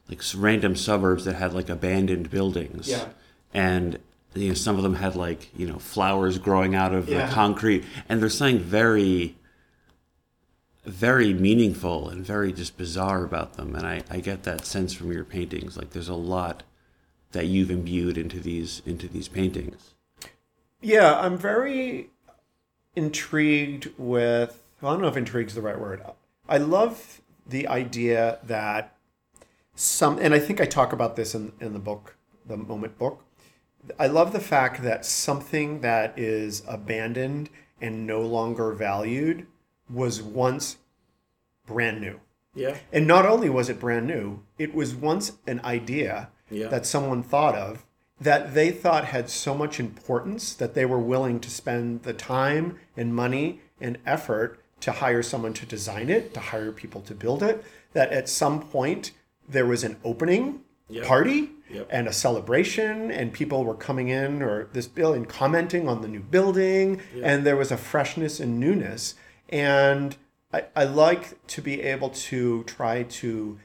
like 0.08 0.22
random 0.36 0.76
suburbs 0.76 1.26
that 1.26 1.34
had 1.36 1.54
like 1.54 1.68
abandoned 1.70 2.30
buildings. 2.30 2.88
Yeah. 2.90 3.06
And 3.56 3.98
you 4.36 4.50
know, 4.50 4.54
some 4.54 4.76
of 4.78 4.84
them 4.84 4.96
had 4.96 5.16
like 5.16 5.50
you 5.58 5.66
know 5.68 5.80
flowers 5.80 6.38
growing 6.38 6.76
out 6.76 6.94
of 6.94 7.10
Yeah. 7.10 7.26
the 7.26 7.34
concrete, 7.34 7.86
and 8.08 8.22
there's 8.22 8.38
something 8.38 8.60
very, 8.60 9.36
very 10.88 11.34
meaningful 11.34 12.10
and 12.10 12.26
very 12.26 12.54
just 12.54 12.78
bizarre 12.78 13.24
about 13.24 13.54
them. 13.54 13.76
And 13.76 13.86
I 13.86 14.04
I 14.10 14.20
get 14.20 14.44
that 14.44 14.66
sense 14.66 14.94
from 14.94 15.12
your 15.12 15.26
paintings. 15.26 15.78
Like 15.78 15.92
there's 15.92 16.10
a 16.10 16.16
lot 16.16 16.64
that 17.32 17.48
you've 17.48 17.72
imbued 17.72 18.18
into 18.18 18.40
these 18.40 18.82
into 18.86 19.08
these 19.08 19.28
paintings. 19.28 19.94
Yeah, 20.82 21.20
I'm 21.20 21.38
very 21.38 22.10
intrigued 22.96 23.92
with. 23.98 24.64
Well, 24.82 24.92
I 24.92 24.96
don't 24.96 25.02
know 25.02 25.08
if 25.08 25.18
intrigue's 25.18 25.56
the 25.56 25.62
right 25.62 25.80
word. 25.80 26.04
I 26.48 26.58
love 26.58 27.22
the 27.46 27.68
idea 27.68 28.40
that 28.44 28.96
some, 29.76 30.20
and 30.20 30.34
I 30.34 30.40
think 30.40 30.62
I 30.62 30.66
talk 30.66 30.94
about 30.94 31.16
this 31.16 31.34
in, 31.34 31.52
in 31.60 31.74
the 31.74 31.80
book 31.80 32.16
the 32.46 32.58
Moment 32.58 32.98
book. 32.98 33.24
I 34.00 34.08
love 34.08 34.34
the 34.34 34.40
fact 34.40 34.84
that 34.84 35.06
something 35.06 35.82
that 35.82 36.18
is 36.18 36.64
abandoned 36.68 37.50
and 37.82 38.08
no 38.08 38.22
longer 38.22 38.72
valued 38.72 39.48
was 39.90 40.22
once 40.22 40.78
brand 41.66 42.02
new. 42.02 42.20
Yeah. 42.56 42.78
And 42.92 43.06
not 43.08 43.26
only 43.26 43.50
was 43.50 43.70
it 43.70 43.80
brand 43.80 44.08
new, 44.08 44.40
it 44.58 44.74
was 44.74 44.96
once 44.96 45.34
an 45.46 45.62
idea 45.64 46.30
Yeah. 46.50 46.68
that 46.70 46.86
someone 46.86 47.24
thought 47.24 47.56
of 47.56 47.86
that 48.20 48.54
they 48.56 48.72
thought 48.72 49.06
had 49.06 49.30
so 49.30 49.54
much 49.54 49.80
importance 49.80 50.54
that 50.56 50.74
they 50.74 50.86
were 50.86 50.98
willing 51.00 51.40
to 51.42 51.52
spend 51.52 52.02
the 52.04 52.14
time 52.14 52.80
and 52.96 53.14
money 53.14 53.62
and 53.80 53.98
effort 54.06 54.60
to 54.80 54.92
hire 54.94 55.22
someone 55.22 55.54
to 55.54 55.66
design 55.66 56.10
it, 56.10 56.34
to 56.34 56.40
hire 56.40 56.72
people 56.72 57.02
to 57.02 57.14
build 57.14 57.44
it, 57.44 57.64
that 57.94 58.12
at 58.12 58.28
some 58.30 58.60
point 58.62 59.12
there 59.48 59.66
was 59.66 59.84
an 59.84 59.98
opening 60.04 60.62
Yep. 60.90 61.06
party 61.06 61.50
Yep. 61.70 61.88
and 61.92 62.08
a 62.08 62.14
celebration 62.14 63.12
and 63.12 63.34
people 63.34 63.66
were 63.66 63.76
coming 63.76 64.08
in 64.08 64.42
or 64.42 64.70
this 64.72 64.88
building 64.88 65.26
commenting 65.26 65.90
on 65.90 66.02
the 66.02 66.08
new 66.08 66.22
building 66.22 67.02
and 67.22 67.46
there 67.46 67.58
was 67.58 67.72
a 67.74 67.78
freshness 67.78 68.40
and 68.40 68.58
newness 68.58 69.14
and 69.50 70.16
I, 70.54 70.66
I 70.76 70.84
like 70.86 71.46
to 71.48 71.62
be 71.62 71.82
able 71.82 72.10
to 72.10 72.64
try 72.64 73.04
to 73.04 73.60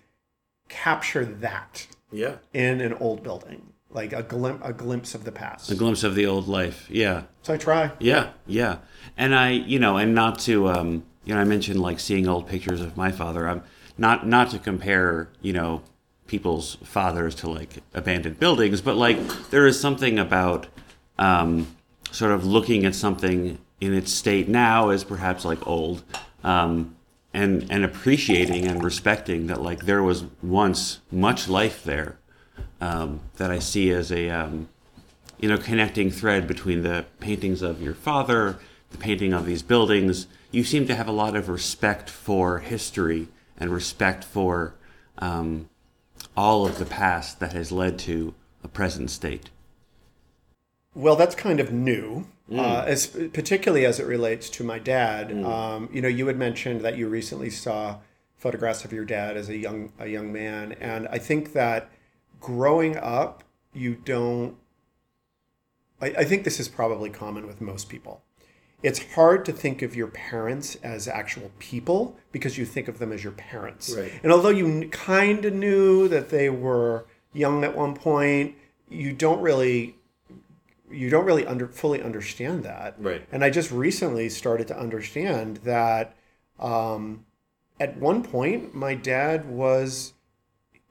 capture 0.68 1.25
that 1.25 1.87
Yeah. 2.11 2.37
in 2.53 2.81
an 2.81 2.95
old 2.95 3.23
building 3.23 3.73
like 3.90 4.12
a, 4.14 4.23
glim- 4.23 4.61
a 4.62 4.73
glimpse 4.73 5.14
of 5.14 5.25
the 5.25 5.33
past 5.33 5.71
A 5.71 5.75
glimpse 5.75 6.03
of 6.03 6.14
the 6.14 6.25
old 6.27 6.49
life. 6.49 6.88
Yeah. 6.90 7.25
so 7.42 7.53
i 7.55 7.57
try 7.59 7.92
Yeah, 8.01 8.31
yeah. 8.47 8.79
And 9.18 9.35
I, 9.35 9.51
you 9.51 9.79
know, 9.79 9.99
and 9.99 10.14
not 10.14 10.38
to, 10.40 10.68
um, 10.68 11.05
you 11.25 11.35
know, 11.35 11.40
I 11.40 11.45
mentioned 11.45 11.81
like 11.81 12.01
seeing 12.01 12.27
old 12.27 12.49
pictures 12.49 12.81
of 12.81 12.97
my 12.97 13.12
father. 13.12 13.47
I'm 13.47 13.62
not 13.99 14.27
not 14.27 14.51
to 14.51 14.59
compare, 14.59 15.29
you 15.42 15.53
know, 15.53 15.83
people's 16.27 16.77
fathers 16.83 17.35
to 17.37 17.51
like 17.51 17.83
abandoned 17.92 18.40
buildings, 18.40 18.81
but 18.81 18.97
like 18.97 19.18
there 19.51 19.66
is 19.66 19.79
something 19.79 20.18
about 20.18 20.68
um, 21.18 21.66
sort 22.11 22.33
of 22.33 22.47
looking 22.47 22.87
at 22.87 22.95
something 22.95 23.59
in 23.83 23.92
its 23.92 24.12
state 24.12 24.49
now 24.49 24.90
as 24.90 25.03
perhaps 25.03 25.45
like 25.45 25.66
old, 25.66 26.03
um, 26.45 26.95
and 27.35 27.66
and 27.71 27.85
appreciating 27.85 28.66
and 28.66 28.85
respecting 28.85 29.49
that 29.49 29.61
like 29.61 29.87
there 29.87 30.03
was 30.03 30.25
once 30.42 31.01
much 31.11 31.49
life 31.49 31.83
there 31.83 32.16
um, 32.81 33.21
that 33.38 33.51
I 33.51 33.59
see 33.59 33.90
as 33.90 34.12
a 34.12 34.31
um, 34.31 34.68
you 35.42 35.49
know, 35.49 35.59
connecting 35.59 36.12
thread 36.12 36.47
between 36.47 36.85
the 36.85 37.05
paintings 37.18 37.62
of 37.62 37.83
your 37.83 37.95
father, 37.95 38.59
the 38.92 38.99
painting 38.99 39.33
of 39.33 39.45
these 39.45 39.62
buildings. 39.62 40.29
You 40.53 40.62
seem 40.62 40.87
to 40.87 40.95
have 40.95 41.09
a 41.09 41.12
lot 41.12 41.35
of 41.35 41.49
respect 41.49 42.09
for 42.09 42.61
history 42.61 43.27
and 43.59 43.71
respect 43.71 44.23
for 44.23 44.75
um, 45.18 45.68
all 46.37 46.64
of 46.64 46.79
the 46.79 46.85
past 46.87 47.40
that 47.40 47.55
has 47.55 47.73
led 47.73 47.99
to 48.01 48.35
a 48.62 48.68
present 48.68 49.11
state. 49.11 49.51
Well, 50.95 51.17
that's 51.17 51.35
kind 51.35 51.59
of 51.59 51.73
new, 51.73 52.27
uh, 52.53 52.85
as, 52.87 53.07
particularly 53.07 53.87
as 53.87 53.99
it 53.99 54.07
relates 54.07 54.51
to 54.51 54.65
my 54.65 54.79
dad. 54.79 55.33
Um, 55.45 55.89
you 55.93 56.03
know, 56.03 56.09
you 56.09 56.27
had 56.27 56.37
mentioned 56.37 56.83
that 56.83 56.99
you 56.99 57.09
recently 57.09 57.49
saw 57.49 57.99
photographs 58.37 58.85
of 58.85 58.93
your 58.93 59.05
dad 59.05 59.37
as 59.37 59.49
a 59.49 59.57
young 59.57 59.93
a 59.99 60.09
young 60.09 60.33
man, 60.33 60.73
and 60.73 61.09
I 61.09 61.19
think 61.19 61.53
that 61.55 61.91
growing 62.41 62.97
up, 62.99 63.45
you 63.73 63.95
don't. 63.95 64.57
I, 66.01 66.07
I 66.19 66.25
think 66.25 66.45
this 66.45 66.61
is 66.61 66.69
probably 66.69 67.09
common 67.09 67.47
with 67.47 67.61
most 67.61 67.89
people. 67.89 68.23
It's 68.83 69.15
hard 69.15 69.45
to 69.45 69.53
think 69.53 69.81
of 69.81 69.95
your 69.95 70.09
parents 70.09 70.75
as 70.83 71.07
actual 71.07 71.53
people 71.61 72.17
because 72.33 72.59
you 72.59 72.65
think 72.67 72.89
of 72.89 72.99
them 72.99 73.13
as 73.13 73.23
your 73.23 73.33
parents. 73.33 73.95
Right. 73.97 74.13
And 74.25 74.33
although 74.33 74.49
you 74.49 74.89
kind 74.89 75.45
of 75.45 75.55
knew 75.55 76.09
that 76.09 76.31
they 76.31 76.51
were 76.51 77.07
young 77.33 77.63
at 77.63 77.77
one 77.77 77.95
point, 77.95 78.57
you 78.89 79.13
don't 79.13 79.41
really 79.41 79.97
you 80.93 81.11
don't 81.11 81.25
really 81.25 81.47
under 81.47 81.67
fully 81.69 82.03
understand 82.03 82.63
that. 82.65 82.95
Right. 82.99 83.27
And 83.33 83.43
I 83.45 83.51
just 83.51 83.71
recently 83.71 84.29
started 84.29 84.69
to 84.69 84.79
understand 84.79 85.59
that 85.59 86.15
um, 86.59 87.25
at 87.81 87.97
one 87.97 88.23
point 88.23 88.75
my 88.75 88.95
dad 88.95 89.49
was 89.49 90.13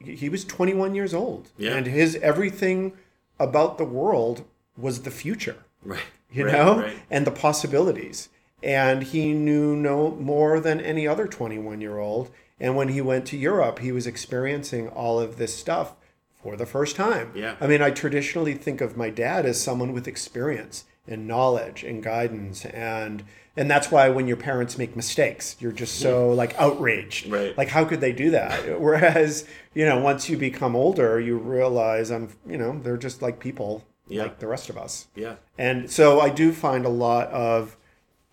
he 0.03 0.29
was 0.29 0.43
21 0.45 0.95
years 0.95 1.13
old 1.13 1.49
Yeah. 1.57 1.75
and 1.75 1.85
his 1.85 2.15
everything 2.17 2.93
about 3.39 3.77
the 3.77 3.85
world 3.85 4.43
was 4.75 5.03
the 5.03 5.11
future 5.11 5.57
Right. 5.85 6.01
you 6.31 6.45
Right, 6.45 6.53
know 6.53 6.79
Right. 6.81 6.97
and 7.09 7.25
the 7.27 7.31
possibilities 7.31 8.29
and 8.63 9.03
he 9.03 9.33
knew 9.33 9.75
no 9.75 10.11
more 10.11 10.59
than 10.59 10.81
any 10.81 11.07
other 11.07 11.27
21 11.27 11.81
year 11.81 11.99
old 11.99 12.31
and 12.59 12.75
when 12.75 12.89
he 12.89 12.99
went 13.01 13.25
to 13.27 13.37
europe 13.37 13.79
he 13.79 13.91
was 13.91 14.07
experiencing 14.07 14.87
all 14.89 15.19
of 15.19 15.37
this 15.37 15.55
stuff 15.55 15.93
for 16.43 16.55
the 16.55 16.65
first 16.65 16.95
time 16.95 17.31
Yeah. 17.35 17.55
i 17.61 17.67
mean 17.67 17.81
i 17.81 17.91
traditionally 17.91 18.53
think 18.53 18.81
of 18.81 18.97
my 18.97 19.09
dad 19.09 19.45
as 19.45 19.61
someone 19.61 19.93
with 19.93 20.07
experience 20.07 20.85
and 21.07 21.27
knowledge 21.27 21.83
and 21.83 22.01
guidance 22.03 22.65
and 22.65 23.23
and 23.57 23.69
that's 23.69 23.91
why 23.91 24.07
when 24.09 24.27
your 24.27 24.37
parents 24.37 24.77
make 24.77 24.95
mistakes 24.95 25.55
you're 25.59 25.71
just 25.71 25.99
so 25.99 26.29
like 26.29 26.53
outraged 26.59 27.27
Right. 27.27 27.57
like 27.57 27.67
how 27.69 27.85
could 27.85 28.01
they 28.01 28.11
do 28.13 28.31
that 28.31 28.79
whereas 28.87 29.45
you 29.73 29.85
know 29.85 29.99
once 29.99 30.29
you 30.29 30.37
become 30.37 30.75
older 30.75 31.19
you 31.19 31.37
realize 31.37 32.11
i'm 32.11 32.29
you 32.47 32.57
know 32.57 32.79
they're 32.83 32.97
just 32.97 33.21
like 33.21 33.39
people 33.39 33.83
Yeah. 34.07 34.23
like 34.23 34.39
the 34.39 34.47
rest 34.47 34.69
of 34.69 34.77
us 34.77 35.07
Yeah. 35.15 35.35
and 35.57 35.89
so 35.91 36.19
I 36.21 36.29
do 36.29 36.51
find 36.53 36.85
a 36.85 36.89
lot 36.89 37.27
of 37.29 37.77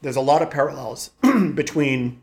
there's 0.02 0.16
a 0.16 0.20
lot 0.32 0.42
of 0.42 0.50
parallels 0.50 1.10
between 1.54 2.22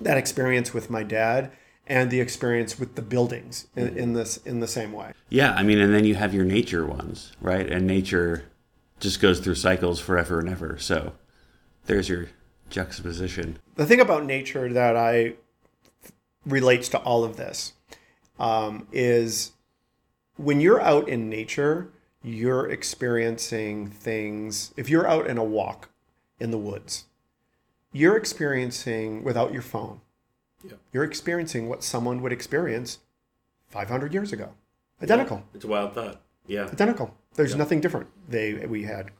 that 0.00 0.16
experience 0.18 0.74
with 0.74 0.90
my 0.90 1.02
dad 1.02 1.52
and 1.86 2.10
the 2.10 2.20
experience 2.20 2.78
with 2.78 2.96
the 2.96 3.02
buildings 3.02 3.68
in, 3.76 3.96
in 3.96 4.12
this 4.12 4.38
in 4.38 4.60
the 4.60 4.66
same 4.66 4.92
way. 4.92 5.12
Yeah, 5.28 5.52
I 5.54 5.62
mean, 5.62 5.78
and 5.78 5.94
then 5.94 6.04
you 6.04 6.14
have 6.16 6.34
your 6.34 6.44
nature 6.44 6.84
ones, 6.84 7.32
right? 7.40 7.70
And 7.70 7.86
nature 7.86 8.44
just 9.00 9.20
goes 9.20 9.40
through 9.40 9.54
cycles 9.56 10.00
forever 10.00 10.40
and 10.40 10.48
ever. 10.48 10.78
So 10.78 11.12
there's 11.86 12.08
your 12.08 12.28
juxtaposition. 12.70 13.58
The 13.76 13.86
thing 13.86 14.00
about 14.00 14.24
nature 14.24 14.72
that 14.72 14.96
I 14.96 15.34
relates 16.44 16.88
to 16.90 16.98
all 16.98 17.24
of 17.24 17.36
this 17.36 17.74
um, 18.38 18.86
is 18.92 19.52
when 20.36 20.60
you're 20.60 20.80
out 20.80 21.08
in 21.08 21.28
nature, 21.28 21.90
you're 22.22 22.68
experiencing 22.68 23.88
things. 23.88 24.72
If 24.76 24.88
you're 24.88 25.08
out 25.08 25.26
in 25.26 25.38
a 25.38 25.44
walk 25.44 25.90
in 26.40 26.50
the 26.50 26.58
woods, 26.58 27.04
you're 27.92 28.16
experiencing 28.16 29.24
without 29.24 29.52
your 29.52 29.62
phone. 29.62 30.00
Yeah. 30.64 30.72
You're 30.92 31.04
experiencing 31.04 31.68
what 31.68 31.82
someone 31.84 32.22
would 32.22 32.32
experience 32.32 32.98
500 33.68 34.12
years 34.12 34.32
ago. 34.32 34.50
Identical. 35.02 35.44
It's 35.54 35.64
a 35.64 35.68
wild 35.68 35.94
thought. 35.94 36.20
Yeah. 36.46 36.64
Identical. 36.64 37.14
There's 37.34 37.54
nothing 37.54 37.80
different. 37.80 38.08
They 38.28 38.54
we 38.54 38.84
had 38.84 39.10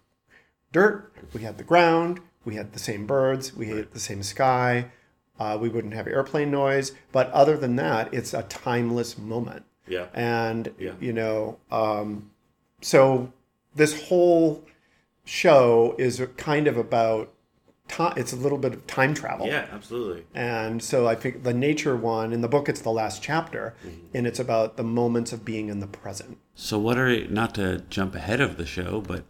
dirt, 0.73 1.13
we 1.35 1.43
had 1.43 1.59
the 1.59 1.65
ground, 1.65 2.21
we 2.45 2.55
had 2.55 2.73
the 2.73 2.79
same 2.79 3.07
birds, 3.07 3.55
we 3.55 3.69
had 3.69 3.93
the 3.93 4.01
same 4.01 4.23
sky. 4.23 4.91
Uh, 5.39 5.59
we 5.61 5.69
wouldn't 5.69 5.93
have 5.93 6.07
airplane 6.07 6.51
noise, 6.51 6.93
but 7.13 7.31
other 7.31 7.59
than 7.59 7.77
that, 7.77 8.13
it's 8.15 8.33
a 8.33 8.43
timeless 8.45 9.19
moment. 9.19 9.67
Yeah. 9.87 10.07
And 10.15 10.73
Yeah. 10.79 10.93
you 10.99 11.13
know, 11.13 11.59
um, 11.71 12.31
so 12.81 13.33
this 13.75 14.09
whole 14.09 14.65
show 15.27 15.95
is 15.99 16.23
kind 16.39 16.67
of 16.67 16.79
about 16.79 17.35
time. 17.89 18.15
It's 18.17 18.33
a 18.33 18.37
little 18.37 18.59
bit 18.59 18.75
of 18.75 18.87
time 18.87 19.15
travel. 19.15 19.47
Yeah. 19.47 19.67
Absolutely. 19.73 20.25
And 20.35 20.83
so 20.83 21.07
I 21.07 21.15
think 21.15 21.43
the 21.43 21.55
nature 21.55 21.97
one 21.97 22.33
in 22.33 22.41
the 22.41 22.49
book, 22.49 22.69
it's 22.69 22.81
the 22.81 22.91
last 22.91 23.23
chapter, 23.23 23.75
and 24.15 24.27
it's 24.27 24.39
about 24.39 24.77
the 24.77 24.85
moments 24.85 25.33
of 25.33 25.45
being 25.45 25.69
in 25.69 25.81
the 25.81 25.87
present. 25.87 26.39
So 26.55 26.79
what 26.79 26.99
are 26.99 27.27
not 27.29 27.55
to 27.57 27.83
jump 27.91 28.15
ahead 28.15 28.41
of 28.41 28.57
the 28.57 28.67
show, 28.67 29.01
but 29.01 29.25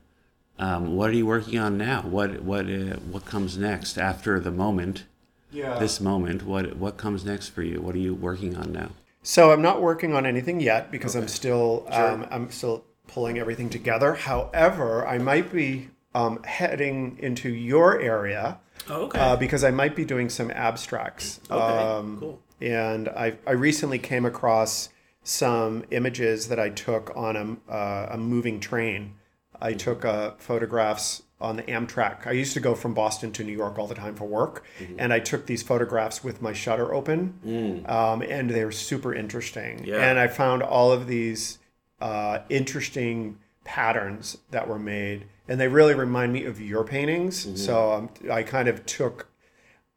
um, 0.59 0.97
what 0.97 1.11
are 1.11 1.15
you 1.15 1.27
working 1.27 1.59
on 1.59 1.77
now? 1.77 2.03
What 2.03 2.43
what 2.43 2.67
uh, 2.67 2.97
what 3.11 3.27
comes 3.27 3.59
next 3.59 3.99
after 3.99 4.41
the 4.41 4.51
moment? 4.51 5.05
Yeah. 5.51 5.79
This 5.79 6.01
moment, 6.01 6.43
what 6.43 6.77
what 6.77 6.97
comes 6.97 7.25
next 7.25 7.49
for 7.49 7.63
you? 7.63 7.81
What 7.81 7.95
are 7.95 7.99
you 7.99 8.15
working 8.15 8.57
on 8.57 8.73
now? 8.73 8.91
So 9.23 9.53
I'm 9.53 9.63
not 9.63 9.83
working 9.83 10.15
on 10.15 10.25
anything 10.25 10.61
yet 10.61 10.91
because 10.91 11.15
I'm 11.15 11.29
still 11.29 11.87
um, 11.91 12.27
I'm 12.31 12.51
still 12.51 12.85
pulling 13.07 13.39
everything 13.39 13.69
together. 13.69 14.15
However, 14.15 15.07
I 15.07 15.19
might 15.19 15.53
be 15.53 15.91
um, 16.17 16.43
heading 16.45 17.19
into 17.21 17.49
your 17.51 18.01
area 18.01 18.59
Oh, 18.89 19.03
okay. 19.07 19.19
uh, 19.19 19.37
because 19.37 19.63
I 19.65 19.71
might 19.71 19.95
be 19.97 20.05
doing 20.05 20.29
some 20.31 20.51
abstracts. 20.51 21.41
okay. 21.51 21.61
Um, 21.83 22.19
cool. 22.21 22.43
And 22.61 23.09
I 23.09 23.37
I 23.47 23.53
recently 23.53 23.99
came 23.99 24.25
across 24.25 24.89
some 25.23 25.85
images 25.91 26.49
that 26.49 26.59
I 26.59 26.71
took 26.71 27.13
on 27.17 27.37
a 27.69 27.73
uh, 27.73 28.09
a 28.13 28.17
moving 28.19 28.61
train. 28.61 29.15
I 29.61 29.73
took 29.75 30.05
uh, 30.05 30.33
photographs 30.39 31.23
on 31.41 31.57
the 31.57 31.63
Amtrak. 31.65 32.27
I 32.27 32.33
used 32.33 32.55
to 32.55 32.61
go 32.61 32.75
from 32.75 32.95
Boston 32.95 33.31
to 33.33 33.45
New 33.45 33.53
York 33.53 33.79
all 33.79 33.87
the 33.87 33.95
time 33.95 34.15
for 34.15 34.25
work, 34.25 34.65
and 34.99 35.13
I 35.13 35.19
took 35.21 35.45
these 35.47 35.63
photographs 35.63 36.23
with 36.25 36.41
my 36.41 36.53
shutter 36.55 36.95
open, 36.95 37.83
um, 37.87 38.23
and 38.23 38.49
they 38.51 38.65
were 38.65 38.73
super 38.73 39.13
interesting. 39.15 39.85
Yeah. 39.85 39.97
And 40.09 40.19
I 40.19 40.29
found 40.29 40.63
all 40.63 40.93
of 40.93 41.07
these 41.07 41.59
uh, 42.01 42.39
interesting 42.49 43.37
patterns 43.65 44.39
that 44.51 44.67
were 44.69 44.79
made, 44.79 45.27
and 45.49 45.61
they 45.61 45.69
really 45.69 45.95
remind 45.95 46.33
me 46.33 46.45
of 46.45 46.61
your 46.61 46.85
paintings. 46.85 47.63
So 47.63 47.93
um, 47.93 48.11
I 48.31 48.43
kind 48.43 48.69
of 48.69 48.85
took 48.87 49.29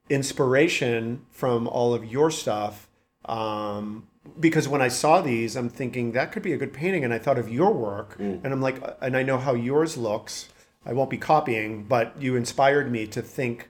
inspiration 0.09 1.25
from 1.31 1.67
all 1.67 1.93
of 1.93 2.05
your 2.05 2.31
stuff 2.31 2.87
um, 3.25 4.07
because 4.39 4.67
when 4.67 4.81
I 4.81 4.87
saw 4.87 5.21
these, 5.21 5.55
I'm 5.55 5.69
thinking 5.69 6.11
that 6.13 6.31
could 6.31 6.43
be 6.43 6.53
a 6.53 6.57
good 6.57 6.73
painting, 6.73 7.03
and 7.03 7.13
I 7.13 7.19
thought 7.19 7.37
of 7.37 7.49
your 7.49 7.71
work, 7.73 8.15
and 8.43 8.45
I'm 8.45 8.61
like, 8.61 8.81
and 9.01 9.15
I 9.15 9.23
know 9.23 9.37
how 9.37 9.53
yours 9.53 9.97
looks. 9.97 10.49
I 10.85 10.93
won't 10.93 11.09
be 11.09 11.17
copying, 11.17 11.83
but 11.83 12.13
you 12.19 12.35
inspired 12.35 12.91
me 12.91 13.05
to 13.07 13.21
think 13.21 13.69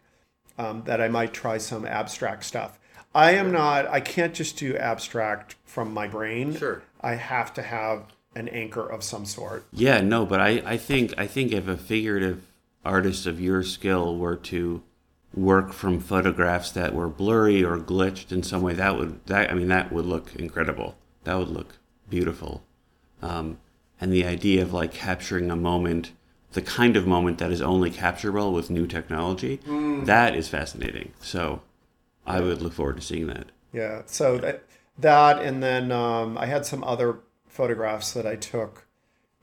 um, 0.58 0.84
that 0.86 1.02
I 1.02 1.08
might 1.08 1.34
try 1.34 1.58
some 1.58 1.86
abstract 1.86 2.44
stuff. 2.44 2.80
I 3.16 3.32
am 3.32 3.52
not. 3.52 3.88
I 3.88 4.02
can't 4.02 4.34
just 4.34 4.58
do 4.58 4.78
abstract 4.78 5.56
from 5.66 5.94
my 5.94 6.08
brain. 6.08 6.56
Sure. 6.56 6.84
I 7.02 7.16
have 7.16 7.54
to 7.56 7.62
have 7.62 8.06
an 8.40 8.48
anchor 8.48 8.86
of 8.88 9.04
some 9.04 9.26
sort. 9.26 9.66
Yeah, 9.72 10.02
no, 10.02 10.26
but 10.26 10.40
I, 10.40 10.64
I 10.66 10.78
think 10.78 11.14
I 11.18 11.28
think 11.28 11.52
if 11.52 11.68
a 11.68 11.78
figurative 11.78 12.42
artist 12.86 13.26
of 13.26 13.40
your 13.42 13.62
skill 13.64 14.18
were 14.18 14.38
to 14.38 14.82
work 15.34 15.74
from 15.74 16.00
photographs 16.00 16.72
that 16.72 16.96
were 16.96 17.10
blurry 17.10 17.64
or 17.64 17.78
glitched 17.78 18.32
in 18.32 18.42
some 18.42 18.62
way, 18.62 18.74
that 18.74 18.98
would 18.98 19.24
that 19.28 19.52
I 19.52 19.54
mean 19.54 19.68
that 19.68 19.92
would 19.92 20.06
look 20.06 20.36
incredible. 20.36 20.96
That 21.26 21.38
would 21.38 21.50
look 21.50 21.78
beautiful. 22.10 22.64
Um, 23.22 23.60
and 24.00 24.14
the 24.14 24.26
idea 24.26 24.62
of 24.62 24.74
like 24.74 24.94
capturing 24.94 25.52
a 25.52 25.56
moment, 25.58 26.14
the 26.54 26.62
kind 26.62 26.96
of 26.96 27.06
moment 27.06 27.38
that 27.40 27.52
is 27.52 27.62
only 27.62 27.92
capturable 27.92 28.54
with 28.54 28.70
new 28.70 28.88
technology, 28.88 29.60
that 30.06 30.36
is 30.36 30.48
fascinating. 30.48 31.12
So 31.20 31.62
I 32.26 32.40
would 32.40 32.62
look 32.62 32.74
forward 32.74 32.96
to 32.96 33.02
seeing 33.02 33.28
that. 33.28 33.48
Yeah. 33.74 34.04
So 34.06 34.38
that 34.38 34.64
that, 34.98 35.40
and 35.40 35.62
then 35.62 35.92
um, 35.92 36.38
I 36.38 36.46
had 36.46 36.66
some 36.66 36.84
other 36.84 37.20
photographs 37.60 38.14
that 38.14 38.26
I 38.26 38.38
took 38.38 38.86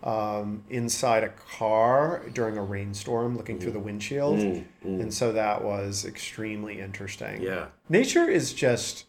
um, 0.02 0.64
inside 0.70 1.22
a 1.22 1.28
car 1.58 2.22
during 2.32 2.56
a 2.56 2.62
rainstorm, 2.62 3.36
looking 3.36 3.58
through 3.58 3.72
the 3.72 3.84
windshield, 3.88 4.38
and 4.82 5.12
so 5.12 5.32
that 5.32 5.62
was 5.62 6.06
extremely 6.06 6.80
interesting. 6.80 7.42
Yeah. 7.42 7.66
Nature 7.90 8.26
is 8.38 8.54
just, 8.54 9.04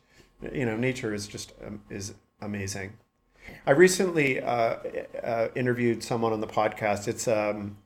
you 0.52 0.66
know, 0.66 0.76
nature 0.76 1.14
is 1.14 1.26
just 1.28 1.54
um, 1.66 1.82
is 1.90 2.16
amazing. 2.42 2.90
I 3.66 3.72
recently 3.72 4.42
uh, 4.42 4.76
uh, 5.24 5.48
interviewed 5.56 6.04
someone 6.04 6.34
on 6.34 6.42
the 6.42 6.54
podcast. 6.62 7.08
It's 7.08 7.28
um, 7.30 7.78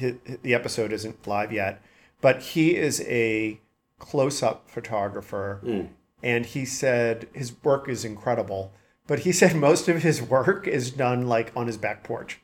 hi 0.00 0.14
the 0.42 0.52
episode 0.52 0.92
isn't 0.92 1.28
live 1.28 1.52
yet, 1.52 1.80
but 2.20 2.36
he 2.42 2.76
is 2.76 3.00
a 3.02 3.60
close-up 3.98 4.68
photographer, 4.68 5.60
and 6.22 6.44
he 6.44 6.64
said 6.64 7.28
his 7.32 7.50
work 7.62 7.88
is 7.88 8.04
incredible. 8.04 8.72
But 9.06 9.20
he 9.20 9.32
said 9.32 9.54
most 9.56 9.88
of 9.88 10.02
his 10.02 10.20
work 10.22 10.66
is 10.66 10.90
done 10.90 11.26
like 11.26 11.52
on 11.56 11.66
his 11.66 11.76
back 11.76 12.02
porch. 12.02 12.40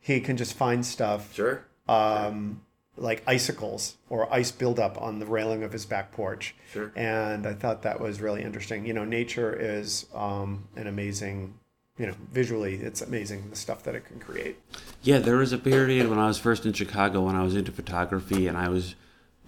He 0.00 0.20
can 0.20 0.36
just 0.36 0.54
find 0.54 0.86
stuff 0.86 1.34
Sure. 1.34 1.64
um, 1.88 2.62
like 2.96 3.22
icicles 3.26 3.96
or 4.08 4.32
ice 4.32 4.52
buildup 4.52 5.00
on 5.00 5.18
the 5.18 5.26
railing 5.26 5.62
of 5.62 5.72
his 5.72 5.84
back 5.86 6.12
porch. 6.12 6.54
Sure. 6.72 6.92
And 6.94 7.46
I 7.46 7.54
thought 7.54 7.82
that 7.82 8.00
was 8.00 8.20
really 8.20 8.42
interesting. 8.42 8.86
You 8.86 8.92
know, 8.94 9.04
nature 9.04 9.52
is 9.58 10.06
um, 10.14 10.68
an 10.76 10.86
amazing, 10.86 11.54
you 11.98 12.06
know, 12.06 12.14
visually, 12.32 12.76
it's 12.76 13.00
amazing 13.02 13.50
the 13.50 13.56
stuff 13.56 13.82
that 13.84 13.94
it 13.94 14.04
can 14.04 14.20
create. 14.20 14.58
Yeah, 15.02 15.18
there 15.18 15.36
was 15.36 15.52
a 15.52 15.58
period 15.58 16.08
when 16.08 16.18
I 16.18 16.26
was 16.28 16.38
first 16.38 16.64
in 16.66 16.72
Chicago 16.72 17.22
when 17.22 17.34
I 17.36 17.42
was 17.42 17.56
into 17.56 17.72
photography 17.72 18.46
and 18.46 18.56
I 18.56 18.68
was 18.68 18.94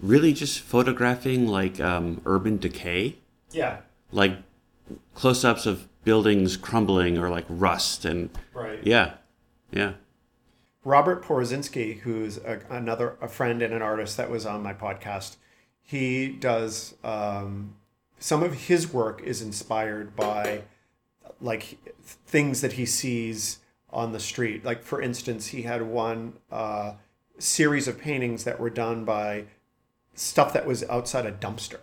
really 0.01 0.33
just 0.33 0.59
photographing 0.59 1.47
like 1.47 1.79
um, 1.79 2.21
urban 2.25 2.57
decay, 2.57 3.15
Yeah. 3.51 3.77
like 4.11 4.37
close 5.15 5.45
ups 5.45 5.65
of 5.65 5.87
buildings 6.03 6.57
crumbling 6.57 7.17
or 7.17 7.29
like 7.29 7.45
rust. 7.49 8.05
And 8.05 8.29
Right. 8.53 8.79
yeah, 8.83 9.13
yeah. 9.71 9.93
Robert 10.85 11.23
Porozinski, 11.23 11.99
who's 11.99 12.37
a, 12.37 12.61
another 12.69 13.17
a 13.21 13.27
friend 13.27 13.61
and 13.61 13.73
an 13.73 13.81
artist 13.81 14.17
that 14.17 14.29
was 14.29 14.45
on 14.45 14.61
my 14.61 14.73
podcast, 14.73 15.37
he 15.81 16.27
does 16.27 16.95
um, 17.03 17.75
some 18.19 18.43
of 18.43 18.53
his 18.53 18.91
work 18.91 19.21
is 19.23 19.41
inspired 19.41 20.15
by 20.15 20.61
like 21.39 21.77
things 22.25 22.61
that 22.61 22.73
he 22.73 22.85
sees 22.85 23.59
on 23.89 24.11
the 24.11 24.19
street. 24.19 24.65
Like 24.65 24.83
for 24.83 25.01
instance, 25.01 25.47
he 25.47 25.61
had 25.63 25.81
one 25.83 26.33
uh, 26.51 26.93
series 27.37 27.87
of 27.87 27.99
paintings 27.99 28.43
that 28.43 28.59
were 28.59 28.69
done 28.69 29.05
by 29.05 29.45
stuff 30.15 30.53
that 30.53 30.65
was 30.65 30.83
outside 30.89 31.25
a 31.25 31.31
dumpster. 31.31 31.79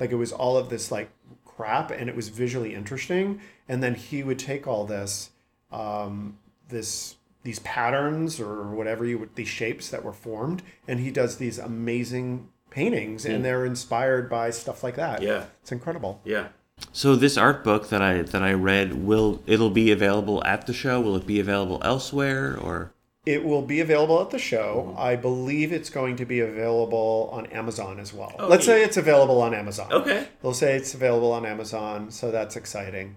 Like 0.00 0.12
it 0.12 0.16
was 0.16 0.32
all 0.32 0.56
of 0.56 0.70
this 0.70 0.90
like 0.90 1.10
crap, 1.56 1.90
and 1.90 2.08
it 2.08 2.16
was 2.16 2.28
visually 2.28 2.74
interesting. 2.74 3.40
And 3.68 3.82
then 3.82 3.94
he 3.94 4.22
would 4.22 4.38
take 4.38 4.66
all 4.66 4.84
this, 4.84 5.30
um, 5.72 6.38
this 6.68 7.16
these 7.42 7.58
patterns 7.60 8.40
or 8.40 8.70
whatever 8.70 9.04
you 9.04 9.18
would 9.18 9.34
these 9.34 9.48
shapes 9.48 9.90
that 9.90 10.02
were 10.02 10.12
formed, 10.12 10.62
and 10.88 11.00
he 11.00 11.10
does 11.10 11.36
these 11.36 11.58
amazing 11.58 12.48
paintings, 12.70 13.24
and 13.24 13.44
they're 13.44 13.64
inspired 13.64 14.28
by 14.28 14.50
stuff 14.50 14.82
like 14.82 14.96
that. 14.96 15.22
Yeah. 15.22 15.44
it's 15.62 15.70
incredible. 15.70 16.20
Yeah. 16.24 16.48
So 16.92 17.14
this 17.14 17.36
art 17.36 17.62
book 17.62 17.88
that 17.90 18.02
I 18.02 18.22
that 18.22 18.42
I 18.42 18.52
read 18.52 19.04
will 19.04 19.42
it'll 19.46 19.70
be 19.70 19.92
available 19.92 20.42
at 20.44 20.66
the 20.66 20.72
show? 20.72 21.00
Will 21.00 21.16
it 21.16 21.26
be 21.26 21.38
available 21.38 21.80
elsewhere 21.82 22.58
or 22.58 22.92
It 23.26 23.44
will 23.44 23.62
be 23.62 23.80
available 23.80 24.20
at 24.20 24.30
the 24.30 24.38
show. 24.38 24.88
Mm-hmm. 24.90 25.00
I 25.00 25.16
believe 25.16 25.72
it's 25.72 25.88
going 25.90 26.16
to 26.16 26.26
be 26.26 26.40
available 26.40 27.30
on 27.32 27.46
Amazon 27.46 27.98
as 27.98 28.12
well. 28.12 28.34
Oh, 28.38 28.48
Let's 28.48 28.66
say 28.66 28.82
it's 28.84 28.96
available 28.98 29.40
on 29.40 29.54
Amazon. 29.54 29.90
Okay. 29.92 30.28
They'll 30.42 30.52
say 30.52 30.76
it's 30.76 30.92
available 30.94 31.32
on 31.32 31.46
Amazon, 31.46 32.10
so 32.10 32.30
that's 32.30 32.54
exciting. 32.56 33.16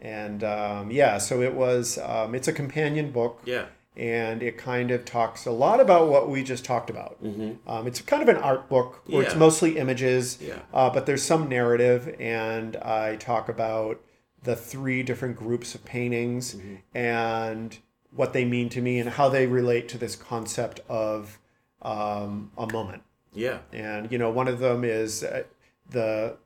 And 0.00 0.42
um, 0.44 0.90
yeah, 0.90 1.18
so 1.18 1.42
it 1.42 1.54
was. 1.54 1.96
Um, 1.98 2.34
it's 2.34 2.48
a 2.48 2.52
companion 2.52 3.12
book, 3.12 3.40
Yeah. 3.44 3.66
and 3.96 4.42
it 4.42 4.58
kind 4.58 4.90
of 4.90 5.04
talks 5.04 5.46
a 5.46 5.52
lot 5.52 5.80
about 5.80 6.08
what 6.08 6.28
we 6.28 6.42
just 6.42 6.64
talked 6.64 6.90
about. 6.90 7.16
Um, 7.22 7.86
it's 7.86 8.00
kind 8.02 8.22
of 8.22 8.28
an 8.28 8.36
art 8.36 8.68
book 8.68 9.02
where 9.06 9.22
it's 9.22 9.30
Mm-hmm. 9.30 9.38
Mostly 9.40 9.78
images, 9.78 10.38
Yeah. 10.42 10.58
uh, 10.74 10.90
but 10.90 11.06
there's 11.06 11.22
some 11.22 11.48
narrative, 11.48 12.14
and 12.20 12.76
I 12.76 13.16
talk 13.16 13.48
about 13.48 14.00
the 14.42 14.54
three 14.56 15.02
different 15.02 15.36
groups 15.36 15.74
of 15.74 15.84
paintings 15.84 16.54
Mm-hmm. 16.56 16.74
and 16.96 17.78
what 18.16 18.32
they 18.32 18.44
mean 18.44 18.68
to 18.70 18.80
me 18.80 18.98
and 18.98 19.10
how 19.10 19.28
they 19.28 19.46
relate 19.46 19.88
to 19.90 19.98
this 19.98 20.16
concept 20.16 20.80
of 20.88 21.38
um, 21.82 22.50
a 22.58 22.66
moment 22.72 23.02
Yeah. 23.34 23.58
and 23.72 24.10
you 24.10 24.18
know 24.18 24.30
one 24.30 24.48
of 24.48 24.58
them 24.58 24.82
is 24.84 25.22
uh, 25.22 25.44
the 25.90 26.36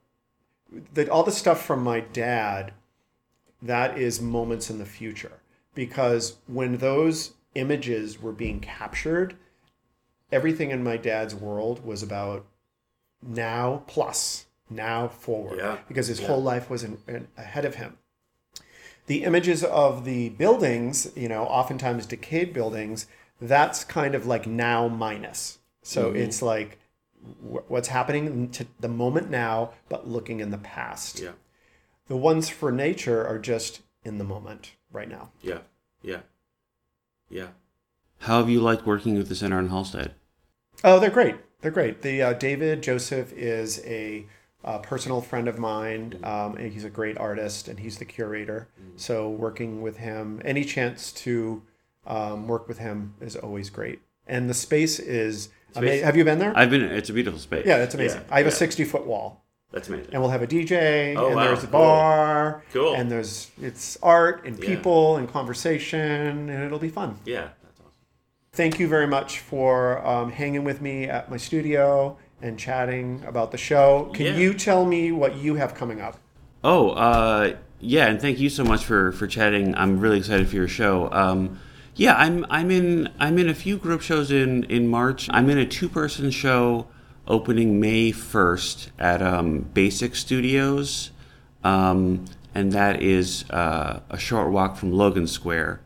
the 0.94 1.10
all 1.10 1.22
the 1.22 1.32
stuff 1.32 1.64
from 1.64 1.82
my 1.82 2.00
dad 2.00 2.72
that 3.62 3.96
is 3.98 4.20
moments 4.20 4.68
in 4.70 4.78
the 4.78 4.86
future 4.86 5.40
because 5.74 6.36
when 6.46 6.76
those 6.78 7.32
images 7.54 8.20
were 8.20 8.32
being 8.32 8.60
captured 8.60 9.36
everything 10.32 10.70
in 10.70 10.82
my 10.84 10.96
dad's 10.96 11.34
world 11.34 11.84
was 11.84 12.02
about 12.02 12.44
now 13.22 13.82
plus 13.86 14.46
now 14.68 15.08
forward 15.08 15.58
Yeah. 15.58 15.78
because 15.88 16.06
his 16.06 16.20
Yeah. 16.20 16.28
whole 16.28 16.42
life 16.42 16.70
was 16.70 16.84
in, 16.84 16.98
in, 17.08 17.28
ahead 17.36 17.64
of 17.64 17.74
him 17.76 17.96
the 19.06 19.24
images 19.24 19.64
of 19.64 20.04
the 20.04 20.30
buildings, 20.30 21.10
you 21.16 21.28
know, 21.28 21.44
oftentimes 21.44 22.06
decayed 22.06 22.52
buildings, 22.52 23.06
that's 23.40 23.84
kind 23.84 24.14
of 24.14 24.26
like 24.26 24.46
now 24.46 24.88
minus. 24.88 25.58
So 25.82 26.12
it's 26.12 26.42
like 26.42 26.78
wh- 27.22 27.68
what's 27.70 27.88
happening 27.88 28.50
to 28.50 28.66
the 28.78 28.88
moment 28.88 29.30
now, 29.30 29.72
but 29.88 30.08
looking 30.08 30.40
in 30.40 30.50
the 30.50 30.58
past. 30.58 31.20
Yeah. 31.20 31.32
The 32.08 32.16
ones 32.16 32.48
for 32.48 32.70
nature 32.70 33.26
are 33.26 33.38
just 33.38 33.80
in 34.04 34.18
the 34.18 34.24
moment 34.24 34.72
right 34.92 35.08
now. 35.08 35.30
Yeah. 35.42 35.60
Yeah. 36.02 36.20
Yeah. 37.28 37.48
How 38.20 38.38
have 38.38 38.50
you 38.50 38.60
liked 38.60 38.86
working 38.86 39.16
with 39.16 39.28
the 39.28 39.34
Center 39.34 39.58
in 39.58 39.68
Halsted? 39.68 40.12
Oh, 40.84 40.98
they're 40.98 41.10
great. 41.10 41.36
They're 41.60 41.70
great. 41.70 42.02
The 42.02 42.22
uh, 42.22 42.32
David 42.34 42.82
Joseph 42.82 43.32
is 43.32 43.80
a, 43.84 44.26
uh 44.64 44.78
personal 44.78 45.20
friend 45.20 45.48
of 45.48 45.58
mine. 45.58 46.18
Um, 46.22 46.56
and 46.56 46.72
he's 46.72 46.84
a 46.84 46.90
great 46.90 47.16
artist, 47.18 47.68
and 47.68 47.78
he's 47.80 47.98
the 47.98 48.04
curator. 48.04 48.68
So 48.96 49.28
working 49.30 49.80
with 49.82 49.96
him, 49.98 50.40
any 50.44 50.64
chance 50.64 51.12
to 51.12 51.62
um, 52.06 52.46
work 52.48 52.68
with 52.68 52.78
him 52.78 53.14
is 53.20 53.36
always 53.36 53.70
great. 53.70 54.00
And 54.26 54.48
the 54.48 54.54
space 54.54 54.98
is. 54.98 55.48
Space- 55.74 56.00
Ama- 56.00 56.04
have 56.06 56.16
you 56.16 56.24
been 56.24 56.38
there? 56.40 56.52
I've 56.56 56.70
been 56.70 56.82
it's 56.82 57.10
a 57.10 57.12
beautiful 57.12 57.38
space. 57.38 57.64
yeah, 57.66 57.76
it's 57.78 57.94
amazing. 57.94 58.22
Yeah, 58.28 58.34
I 58.34 58.38
have 58.38 58.46
a 58.48 58.50
sixty 58.50 58.84
foot 58.84 59.06
wall, 59.06 59.44
That's 59.70 59.88
amazing. 59.88 60.12
and 60.12 60.20
we'll 60.20 60.32
have 60.32 60.42
a 60.42 60.46
DJ, 60.48 61.14
Oh, 61.16 61.28
and 61.28 61.36
wow. 61.36 61.44
there's 61.44 61.62
a 61.62 61.68
bar, 61.68 62.64
Cool. 62.72 62.94
and 62.96 63.08
there's 63.10 63.50
it's 63.62 63.96
art 64.02 64.44
and 64.44 64.58
Yeah. 64.58 64.66
people 64.66 65.16
and 65.16 65.28
conversation, 65.28 66.48
and 66.50 66.64
it'll 66.64 66.80
be 66.80 66.88
fun. 66.88 67.18
Yeah, 67.24 67.50
that's 67.62 67.78
awesome. 67.80 67.92
Thank 68.52 68.80
you 68.80 68.88
very 68.88 69.06
much 69.06 69.38
for 69.38 70.04
um, 70.04 70.32
hanging 70.32 70.64
with 70.64 70.80
me 70.80 71.04
at 71.04 71.30
my 71.30 71.36
studio 71.36 72.18
and 72.42 72.58
chatting 72.58 73.22
about 73.26 73.50
the 73.50 73.58
show. 73.58 74.10
Can 74.14 74.26
Yeah. 74.26 74.36
you 74.36 74.54
tell 74.54 74.84
me 74.84 75.12
what 75.12 75.36
you 75.36 75.54
have 75.56 75.74
coming 75.74 76.00
up? 76.00 76.18
Oh, 76.62 76.90
uh, 76.90 77.54
yeah, 77.80 78.06
and 78.06 78.20
thank 78.20 78.38
you 78.38 78.50
so 78.50 78.64
much 78.64 78.84
for 78.84 79.12
for 79.12 79.26
chatting. 79.26 79.74
I'm 79.76 79.98
really 80.00 80.18
excited 80.18 80.48
for 80.48 80.56
your 80.56 80.68
show. 80.68 81.10
Um, 81.12 81.58
yeah, 81.94 82.14
I'm 82.16 82.46
I'm 82.50 82.70
in 82.70 83.08
I'm 83.18 83.38
in 83.38 83.48
a 83.48 83.54
few 83.54 83.76
group 83.76 84.02
shows 84.02 84.30
in 84.30 84.64
in 84.64 84.88
March. 84.88 85.28
I'm 85.32 85.48
in 85.50 85.58
a 85.58 85.66
two 85.66 85.88
person 85.88 86.30
show 86.30 86.86
opening 87.26 87.80
May 87.80 88.10
first 88.12 88.90
at 88.98 89.22
um, 89.22 89.60
Basic 89.72 90.16
Studios, 90.16 91.10
um, 91.64 92.24
and 92.54 92.72
that 92.72 93.02
is 93.02 93.44
uh, 93.50 94.00
a 94.10 94.18
short 94.18 94.50
walk 94.50 94.76
from 94.76 94.92
Logan 94.92 95.26
Square. 95.26 95.80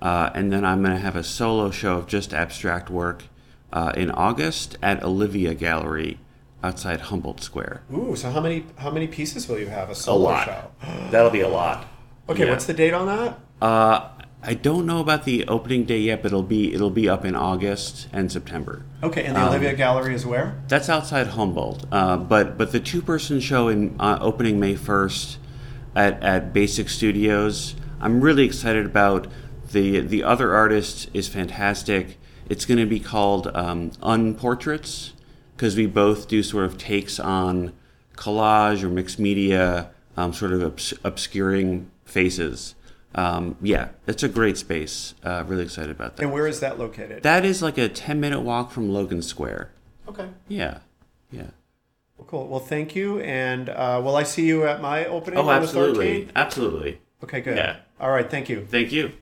Uh, 0.00 0.30
and 0.34 0.52
then 0.52 0.64
I'm 0.64 0.82
going 0.82 0.94
to 0.94 1.00
have 1.02 1.16
a 1.16 1.24
solo 1.24 1.70
show 1.70 1.96
of 1.98 2.06
just 2.06 2.32
abstract 2.32 2.88
work 2.88 3.24
uh, 3.72 3.92
in 3.96 4.10
August 4.10 4.76
at 4.82 5.02
Olivia 5.02 5.54
Gallery 5.54 6.18
outside 6.62 7.00
Humboldt 7.02 7.40
Square. 7.42 7.82
Ooh, 7.92 8.16
so 8.16 8.30
how 8.30 8.40
many 8.40 8.64
how 8.76 8.90
many 8.90 9.06
pieces 9.06 9.48
will 9.48 9.58
you 9.58 9.66
have? 9.68 9.88
A 9.88 9.92
A 9.92 9.94
solo 9.94 10.24
lot. 10.24 10.44
show. 10.46 10.70
That'll 11.10 11.30
be 11.30 11.40
a 11.40 11.48
lot. 11.48 11.86
Okay, 12.28 12.44
Yeah. 12.44 12.50
what's 12.50 12.66
the 12.66 12.74
date 12.74 12.92
on 12.94 13.06
that? 13.06 13.38
Uh, 13.60 14.08
I 14.42 14.54
don't 14.54 14.86
know 14.86 15.00
about 15.00 15.24
the 15.24 15.46
opening 15.48 15.84
day 15.84 15.98
yet, 15.98 16.22
but 16.22 16.28
it'll 16.28 16.42
be 16.42 16.72
it'll 16.72 16.90
be 16.90 17.08
up 17.08 17.24
in 17.24 17.34
August 17.34 18.08
and 18.12 18.30
September. 18.30 18.82
Okay, 19.02 19.24
and 19.24 19.34
the 19.36 19.40
Um, 19.40 19.48
Olivia 19.48 19.74
Gallery 19.74 20.14
is 20.14 20.24
where? 20.26 20.54
That's 20.68 20.88
outside 20.88 21.28
Humboldt, 21.28 21.86
uh, 21.90 22.16
but 22.16 22.56
but 22.58 22.72
the 22.72 22.80
two 22.80 23.02
person 23.02 23.40
show 23.40 23.68
in 23.68 23.94
uh, 23.98 24.18
opening 24.20 24.60
May 24.60 24.74
first 24.76 25.38
at 25.96 26.22
at 26.22 26.52
Basic 26.52 26.88
Studios. 26.88 27.74
I'm 28.00 28.20
really 28.20 28.44
excited 28.44 28.86
about 28.86 29.26
the 29.72 30.00
the 30.00 30.22
other 30.22 30.54
artist 30.54 31.08
is 31.12 31.26
fantastic. 31.28 32.17
It's 32.48 32.64
going 32.64 32.78
to 32.78 32.86
be 32.86 33.00
called 33.00 33.48
um, 33.54 33.90
Unportraits 34.02 35.12
because 35.56 35.76
we 35.76 35.86
both 35.86 36.28
do 36.28 36.42
sort 36.42 36.64
of 36.64 36.78
takes 36.78 37.18
on 37.20 37.72
collage 38.16 38.82
or 38.82 38.88
mixed 38.88 39.18
media, 39.18 39.90
um, 40.16 40.32
sort 40.32 40.52
of 40.52 40.62
obs- 40.62 40.94
obscuring 41.04 41.90
faces. 42.04 42.74
Um, 43.14 43.56
yeah, 43.62 43.88
it's 44.06 44.22
a 44.22 44.28
great 44.28 44.56
space. 44.56 45.14
Uh, 45.24 45.44
really 45.46 45.64
excited 45.64 45.90
about 45.90 46.16
that. 46.16 46.22
And 46.22 46.32
where 46.32 46.46
is 46.46 46.60
that 46.60 46.78
located? 46.78 47.22
That 47.22 47.44
is 47.44 47.62
like 47.62 47.76
a 47.78 47.88
10 47.88 48.20
minute 48.20 48.40
walk 48.40 48.70
from 48.70 48.88
Logan 48.90 49.22
Square. 49.22 49.70
okay. 50.08 50.28
Yeah, 50.46 50.78
yeah. 51.30 51.48
Well, 52.16 52.26
cool. 52.26 52.48
Well, 52.48 52.60
thank 52.60 52.94
you. 52.96 53.20
And 53.20 53.68
uh, 53.68 54.00
will 54.04 54.16
I 54.16 54.22
see 54.24 54.44
you 54.46 54.64
at 54.66 54.80
my 54.80 55.04
opening 55.06 55.38
Oh, 55.38 55.48
on 55.48 55.62
absolutely, 55.62 56.24
the 56.24 56.32
13th? 56.32 56.36
absolutely. 56.36 57.00
Okay, 57.24 57.40
good. 57.40 57.56
Yeah. 57.56 57.76
All 58.00 58.10
right, 58.10 58.28
thank 58.30 58.48
you. 58.48 58.66
Thank 58.68 58.92
you. 58.92 59.12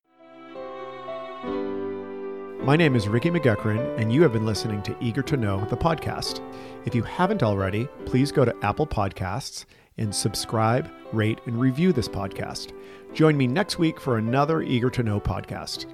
My 2.67 2.75
name 2.75 2.97
is 2.97 3.07
Ricky 3.07 3.31
McGuckran, 3.31 3.97
and 3.97 4.13
you 4.13 4.25
have 4.25 4.33
been 4.33 4.45
listening 4.45 4.83
to 4.83 4.97
Eager 5.01 5.23
to 5.23 5.37
Know, 5.37 5.65
the 5.67 5.77
podcast. 5.77 6.41
If 6.85 6.97
you 6.97 7.05
haven't 7.05 7.45
already, 7.45 7.87
please 8.07 8.33
go 8.33 8.45
to 8.45 8.57
Apple 8.61 8.89
Podcasts 8.89 9.67
and 9.99 10.13
subscribe, 10.13 10.91
rate, 11.13 11.39
and 11.47 11.61
review 11.61 11.93
this 11.93 12.09
podcast. 12.09 12.73
Join 13.15 13.37
me 13.37 13.47
next 13.47 13.79
week 13.79 14.01
for 14.01 14.19
another 14.19 14.63
Eager 14.63 14.91
to 14.91 15.05
Know 15.05 15.21
podcast. 15.21 15.87